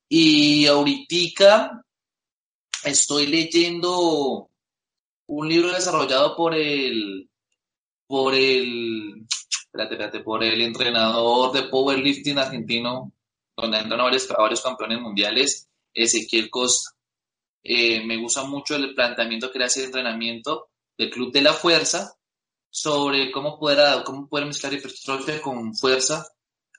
Y 0.09 0.67
ahorita 0.67 1.83
estoy 2.85 3.27
leyendo 3.27 4.51
un 5.27 5.49
libro 5.49 5.73
desarrollado 5.73 6.37
por 6.37 6.55
el 6.55 7.29
por 8.09 8.35
el, 8.35 9.27
por 10.25 10.43
el 10.43 10.63
entrenador 10.63 11.53
de 11.53 11.65
powerlifting 11.65 12.39
argentino, 12.39 13.13
donde 13.55 13.79
entran 13.79 14.01
varios, 14.01 14.27
varios 14.29 14.63
campeones 14.63 15.01
mundiales, 15.01 15.69
Ezequiel 15.93 16.49
Costa. 16.49 16.91
Eh, 17.63 18.05
me 18.05 18.17
gusta 18.17 18.45
mucho 18.45 18.77
el 18.77 18.95
planteamiento 18.95 19.53
que 19.53 19.59
le 19.59 19.67
hace 19.67 19.81
de 19.81 19.87
entrenamiento 19.87 20.71
del 20.97 21.11
Club 21.11 21.33
de 21.33 21.43
la 21.43 21.53
Fuerza 21.53 22.15
sobre 22.71 23.31
cómo 23.31 23.59
poder, 23.59 24.03
cómo 24.05 24.27
poder 24.27 24.47
mezclar 24.47 24.73
hipertrofia 24.73 25.43
con 25.43 25.75
fuerza 25.77 26.27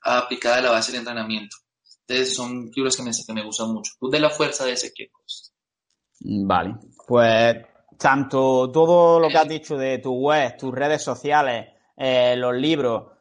aplicada 0.02 0.58
a 0.58 0.62
la 0.62 0.72
base 0.72 0.92
del 0.92 1.02
entrenamiento. 1.02 1.58
Entonces 2.08 2.34
son 2.36 2.72
libros 2.76 2.98
que 2.98 3.04
me 3.34 3.44
gustan 3.44 3.72
mucho. 3.72 3.94
Club 4.00 4.12
de 4.12 4.20
la 4.20 4.30
Fuerza 4.32 4.66
de 4.66 4.74
Ezequiel 4.74 5.10
Costa. 5.12 5.49
Vale, 6.22 6.76
pues 7.08 7.56
tanto 7.98 8.72
todo 8.72 9.20
lo 9.20 9.28
que 9.28 9.38
has 9.38 9.48
dicho 9.48 9.78
de 9.78 10.00
tu 10.00 10.14
web, 10.14 10.58
tus 10.58 10.74
redes 10.74 11.04
sociales, 11.04 11.68
eh, 11.96 12.36
los 12.38 12.56
libros, 12.56 13.12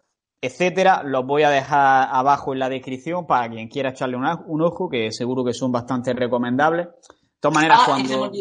etcétera, 0.40 1.03
los 1.05 1.26
voy 1.26 1.42
a 1.42 1.51
dejar 1.51 2.09
abajo 2.11 2.53
en 2.53 2.61
la 2.61 2.68
descripción 2.68 3.26
para 3.26 3.49
quien 3.51 3.68
quiera 3.68 3.90
echarle 3.90 4.16
un, 4.16 4.62
ojo, 4.62 4.88
que 4.88 5.11
seguro 5.12 5.44
que 5.44 5.53
son 5.53 5.72
bastante 5.72 6.12
recomendables. 6.12 6.86
De 6.86 7.40
todas 7.40 7.55
maneras, 7.55 7.78
ah, 7.80 7.84
cuando. 7.86 8.32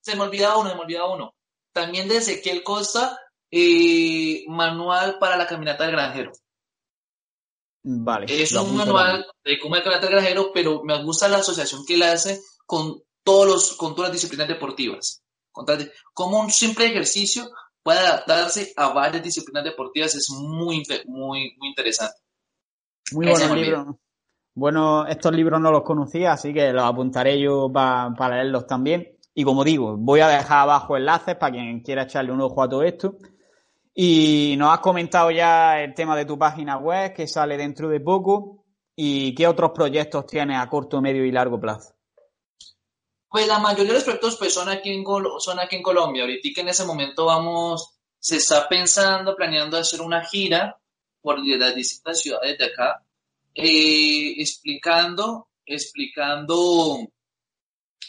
Se 0.00 0.16
me, 0.16 0.22
olvidaba 0.22 0.56
uno, 0.58 0.70
se 0.70 0.74
me 0.76 0.80
olvidaba 0.82 1.14
uno. 1.14 1.34
También 1.72 2.08
de 2.08 2.16
Ezequiel 2.16 2.62
Costa 2.62 3.18
eh, 3.50 4.44
Manual 4.48 5.18
para 5.18 5.36
la 5.36 5.46
Caminata 5.46 5.84
del 5.84 5.92
Granjero. 5.92 6.32
Vale. 7.82 8.26
Es 8.28 8.52
un 8.52 8.76
manual 8.76 9.26
de 9.42 9.58
cómo 9.58 9.74
el 9.76 9.82
caminata 9.82 10.06
del 10.06 10.16
granjero, 10.16 10.50
pero 10.52 10.82
me 10.84 11.02
gusta 11.02 11.28
la 11.28 11.38
asociación 11.38 11.84
que 11.86 11.94
él 11.94 12.02
hace 12.02 12.40
con, 12.66 13.02
todos 13.22 13.46
los, 13.46 13.76
con 13.76 13.94
todas 13.94 14.10
las 14.10 14.20
disciplinas 14.20 14.48
deportivas. 14.48 15.22
Como 16.12 16.40
un 16.40 16.50
simple 16.50 16.86
ejercicio 16.86 17.50
puede 17.82 17.98
adaptarse 17.98 18.72
a 18.76 18.92
varias 18.92 19.22
disciplinas 19.22 19.64
deportivas 19.64 20.14
es 20.14 20.28
muy, 20.30 20.82
muy, 21.06 21.56
muy 21.58 21.68
interesante. 21.68 22.16
Muy 23.12 23.26
buen 23.26 23.60
libro. 23.60 23.98
Bueno, 24.54 25.06
estos 25.06 25.32
libros 25.32 25.60
no 25.60 25.70
los 25.70 25.82
conocía, 25.82 26.32
así 26.32 26.52
que 26.52 26.72
los 26.72 26.84
apuntaré 26.84 27.40
yo 27.40 27.70
para 27.72 28.36
leerlos 28.36 28.66
también. 28.66 29.16
Y 29.34 29.44
como 29.44 29.64
digo, 29.64 29.96
voy 29.96 30.20
a 30.20 30.28
dejar 30.28 30.60
abajo 30.60 30.96
enlaces 30.96 31.36
para 31.36 31.52
quien 31.52 31.80
quiera 31.80 32.02
echarle 32.02 32.32
un 32.32 32.40
ojo 32.40 32.62
a 32.62 32.68
todo 32.68 32.82
esto. 32.82 33.16
Y 33.94 34.54
nos 34.58 34.72
has 34.72 34.80
comentado 34.80 35.30
ya 35.30 35.80
el 35.80 35.94
tema 35.94 36.16
de 36.16 36.24
tu 36.24 36.38
página 36.38 36.78
web 36.78 37.14
que 37.14 37.26
sale 37.26 37.56
dentro 37.56 37.88
de 37.88 38.00
poco. 38.00 38.64
¿Y 38.94 39.34
qué 39.34 39.46
otros 39.46 39.70
proyectos 39.70 40.26
tienes 40.26 40.58
a 40.58 40.68
corto, 40.68 41.00
medio 41.00 41.24
y 41.24 41.32
largo 41.32 41.58
plazo? 41.58 41.94
Pues 43.30 43.46
la 43.46 43.60
mayoría 43.60 43.92
de 43.92 43.98
los 43.98 44.02
proyectos 44.02 44.36
pues, 44.36 44.52
son, 44.52 44.68
aquí 44.68 44.90
en, 44.90 45.04
son 45.38 45.60
aquí 45.60 45.76
en 45.76 45.82
Colombia. 45.82 46.24
Ahorita 46.24 46.48
que 46.52 46.62
en 46.62 46.68
ese 46.68 46.84
momento 46.84 47.26
vamos, 47.26 47.94
se 48.18 48.36
está 48.36 48.68
pensando, 48.68 49.36
planeando 49.36 49.76
hacer 49.76 50.00
una 50.00 50.24
gira 50.24 50.76
por 51.22 51.38
las 51.38 51.74
distintas 51.74 52.20
ciudades 52.20 52.58
de 52.58 52.64
acá, 52.64 53.04
eh, 53.54 54.34
explicando, 54.36 55.48
explicando 55.64 57.08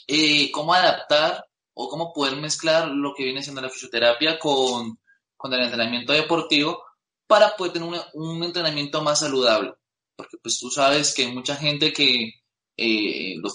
eh, 0.07 0.49
cómo 0.51 0.73
adaptar 0.73 1.45
o 1.75 1.87
cómo 1.87 2.11
poder 2.13 2.37
mezclar 2.37 2.87
lo 2.87 3.13
que 3.13 3.25
viene 3.25 3.43
siendo 3.43 3.61
la 3.61 3.69
fisioterapia 3.69 4.39
con, 4.39 4.99
con 5.37 5.53
el 5.53 5.61
entrenamiento 5.61 6.13
deportivo 6.13 6.83
para 7.27 7.55
poder 7.55 7.73
tener 7.73 8.01
un 8.13 8.43
entrenamiento 8.43 9.03
más 9.03 9.19
saludable. 9.19 9.73
Porque 10.15 10.37
pues 10.41 10.57
tú 10.57 10.71
sabes 10.71 11.13
que 11.13 11.25
hay 11.25 11.31
mucha 11.31 11.55
gente 11.55 11.93
que 11.93 12.41
eh, 12.75 13.35
los 13.37 13.53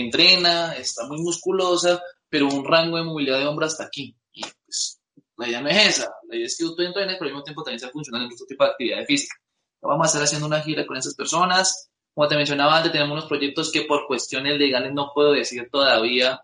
entrena, 0.00 0.74
está 0.74 1.06
muy 1.06 1.18
musculosa, 1.18 2.02
pero 2.28 2.48
un 2.48 2.64
rango 2.64 2.96
de 2.96 3.04
movilidad 3.04 3.38
de 3.38 3.46
hombro 3.46 3.66
hasta 3.66 3.84
aquí. 3.84 4.16
Y 4.32 4.42
pues 4.64 5.00
la 5.36 5.48
idea 5.48 5.60
no 5.60 5.68
es 5.68 5.98
esa. 5.98 6.10
La 6.28 6.36
idea 6.36 6.46
es 6.46 6.56
que 6.56 6.64
tú 6.64 6.82
entrenes, 6.82 7.16
pero 7.18 7.28
al 7.28 7.32
mismo 7.32 7.44
tiempo 7.44 7.62
también 7.62 7.80
sea 7.80 7.90
funcionando 7.90 8.26
en 8.26 8.34
otro 8.34 8.46
tipo 8.46 8.64
de 8.64 8.70
actividad 8.70 9.04
física. 9.04 9.34
Vamos 9.82 10.06
a 10.06 10.08
estar 10.08 10.22
haciendo 10.22 10.46
una 10.46 10.62
gira 10.62 10.86
con 10.86 10.96
esas 10.96 11.14
personas. 11.14 11.90
Como 12.14 12.28
te 12.28 12.36
mencionaba 12.36 12.76
antes, 12.76 12.92
tenemos 12.92 13.12
unos 13.12 13.28
proyectos 13.28 13.70
que 13.70 13.82
por 13.82 14.06
cuestiones 14.06 14.58
legales 14.58 14.92
no 14.92 15.12
puedo 15.14 15.32
decir 15.32 15.68
todavía 15.70 16.40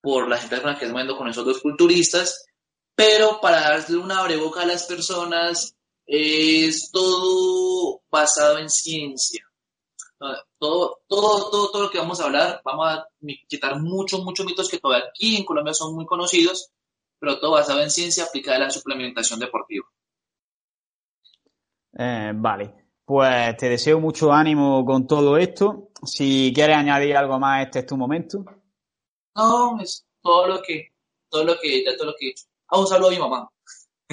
por 0.00 0.28
la 0.28 0.36
gente 0.36 0.60
con 0.60 0.72
la 0.72 0.78
que 0.78 0.84
estamos 0.84 1.16
con 1.16 1.28
esos 1.28 1.46
dos 1.46 1.60
culturistas, 1.60 2.44
pero 2.94 3.40
para 3.40 3.60
darle 3.60 3.96
una 3.96 4.20
abreboca 4.20 4.62
a 4.62 4.66
las 4.66 4.84
personas 4.84 5.74
es 6.06 6.90
todo 6.92 8.02
basado 8.10 8.58
en 8.58 8.68
ciencia. 8.68 9.44
Todo, 10.58 11.00
todo, 11.08 11.50
todo, 11.50 11.70
todo 11.70 11.82
lo 11.82 11.90
que 11.90 11.98
vamos 11.98 12.20
a 12.20 12.24
hablar, 12.24 12.60
vamos 12.64 12.86
a 12.88 13.08
quitar 13.46 13.80
muchos, 13.80 14.22
muchos 14.24 14.46
mitos 14.46 14.68
que 14.68 14.78
todavía 14.78 15.08
aquí 15.08 15.36
en 15.36 15.44
Colombia 15.44 15.74
son 15.74 15.94
muy 15.94 16.06
conocidos, 16.06 16.70
pero 17.18 17.38
todo 17.38 17.52
basado 17.52 17.82
en 17.82 17.90
ciencia 17.90 18.24
aplicada 18.24 18.56
a 18.56 18.60
la 18.60 18.70
suplementación 18.70 19.40
deportiva. 19.40 19.86
Eh, 21.96 22.32
vale, 22.34 22.74
pues 23.04 23.56
te 23.56 23.68
deseo 23.68 24.00
mucho 24.00 24.32
ánimo 24.32 24.84
con 24.84 25.06
todo 25.06 25.36
esto. 25.36 25.90
Si 26.04 26.52
quieres 26.54 26.76
añadir 26.76 27.16
algo 27.16 27.38
más, 27.38 27.66
este 27.66 27.80
es 27.80 27.86
tu 27.86 27.96
momento. 27.96 28.44
No, 29.36 29.80
es 29.80 30.06
todo 30.20 30.46
lo 30.46 30.62
que, 30.62 30.92
todo 31.28 31.44
lo 31.44 31.58
que, 31.58 31.84
ya 31.84 31.96
todo 31.96 32.06
lo 32.06 32.14
que 32.18 32.34
Ah, 32.68 32.80
un 32.80 32.86
saludo 32.86 33.08
a 33.08 33.12
mi 33.12 33.18
mamá. 33.18 33.48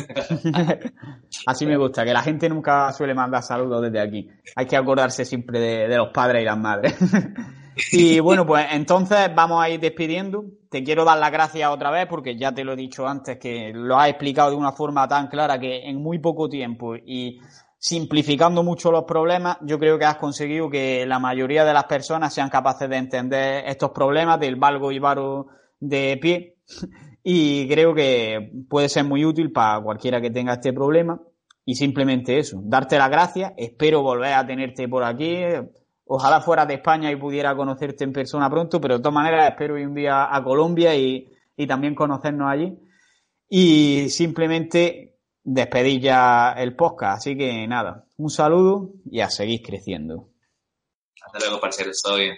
Así 1.45 1.66
me 1.66 1.78
gusta, 1.78 2.04
que 2.04 2.14
la 2.14 2.22
gente 2.22 2.49
nunca 2.49 2.91
suele 2.93 3.14
mandar 3.14 3.43
saludos 3.43 3.82
desde 3.82 3.99
aquí. 3.99 4.30
Hay 4.56 4.66
que 4.66 4.78
acordarse 4.78 5.26
siempre 5.26 5.60
de, 5.60 5.97
los 5.97 6.10
padres 6.10 6.41
y 6.41 6.45
las 6.45 6.58
madres. 6.58 6.95
y 7.91 8.20
bueno, 8.20 8.45
pues 8.45 8.66
entonces 8.72 9.30
vamos 9.36 9.64
a 9.64 9.70
ir 9.70 9.80
despidiendo. 9.80 10.45
Te 10.70 10.84
quiero 10.84 11.06
dar 11.06 11.18
las 11.18 11.32
gracias 11.32 11.70
otra 11.70 11.91
vez 11.91 12.08
porque 12.08 12.38
ya 12.38 12.54
te 12.54 12.64
lo 12.64 12.74
he 12.74 12.78
dicho 12.78 13.08
antes 13.08 13.38
que 13.38 13.72
lo 13.74 13.97
has 13.97 14.10
explicado 14.10 14.52
de 14.52 14.56
una 14.56 14.72
forma 14.72 15.08
tan 15.08 15.28
clara 15.28 15.60
que 15.60 15.89
en 15.89 16.02
muy 16.02 16.20
poco 16.20 16.49
tiempo 16.49 16.95
y 16.95 17.39
simplificando 17.78 18.62
mucho 18.62 18.91
los 18.91 19.06
problemas, 19.06 19.58
yo 19.62 19.80
creo 19.80 19.97
que 19.97 20.06
has 20.06 20.18
conseguido 20.18 20.70
que 20.70 21.04
la 21.08 21.18
mayoría 21.18 21.66
de 21.66 21.74
las 21.74 21.86
personas 21.86 22.32
sean 22.32 22.49
capaces 22.49 22.88
de 22.88 22.97
entender 22.97 23.64
estos 23.66 23.89
problemas 23.89 24.39
del 24.39 24.56
valgo 24.56 24.91
y 24.91 24.99
varo 24.99 25.47
de 25.80 26.18
pie 26.22 26.58
y 27.24 27.67
creo 27.67 27.93
que 27.93 28.51
puede 28.69 28.89
ser 28.89 29.05
muy 29.05 29.26
útil 29.26 29.51
para 29.51 29.82
cualquiera 29.82 30.22
que 30.22 30.32
tenga 30.32 30.53
este 30.53 30.74
problema. 30.74 31.22
Y 31.63 31.76
simplemente 31.76 32.39
eso, 32.39 32.59
darte 32.63 32.97
las 32.97 33.09
gracias. 33.09 33.53
Espero 33.55 34.01
volver 34.01 34.34
a 34.34 34.45
tenerte 34.45 34.88
por 34.88 35.03
aquí. 35.03 35.38
Ojalá 36.05 36.41
fuera 36.41 36.65
de 36.65 36.76
España 36.76 37.11
y 37.11 37.15
pudiera 37.15 37.55
conocerte 37.55 38.03
en 38.03 38.11
persona 38.11 38.49
pronto, 38.49 38.82
pero 38.82 38.97
de 38.97 39.01
todas 39.01 39.13
maneras 39.13 39.49
espero 39.49 39.78
ir 39.78 39.88
un 39.88 39.93
día 39.93 40.36
a 40.36 40.43
Colombia 40.43 40.95
y, 40.95 41.32
y 41.55 41.67
también 41.67 41.95
conocernos 41.95 42.49
allí. 42.49 42.78
Y 43.47 44.09
simplemente 44.09 45.19
despedir 45.43 46.01
ya 46.01 46.53
el 46.53 46.76
podcast. 46.76 47.19
Así 47.19 47.38
que 47.38 47.67
nada, 47.67 48.05
un 48.17 48.30
saludo 48.30 48.93
y 49.09 49.19
a 49.19 49.30
seguir 49.30 49.61
creciendo. 49.61 50.30
Hasta 51.24 51.39
luego, 51.39 51.61
parceros. 51.61 52.01
Todo 52.01 52.17
bien. 52.17 52.38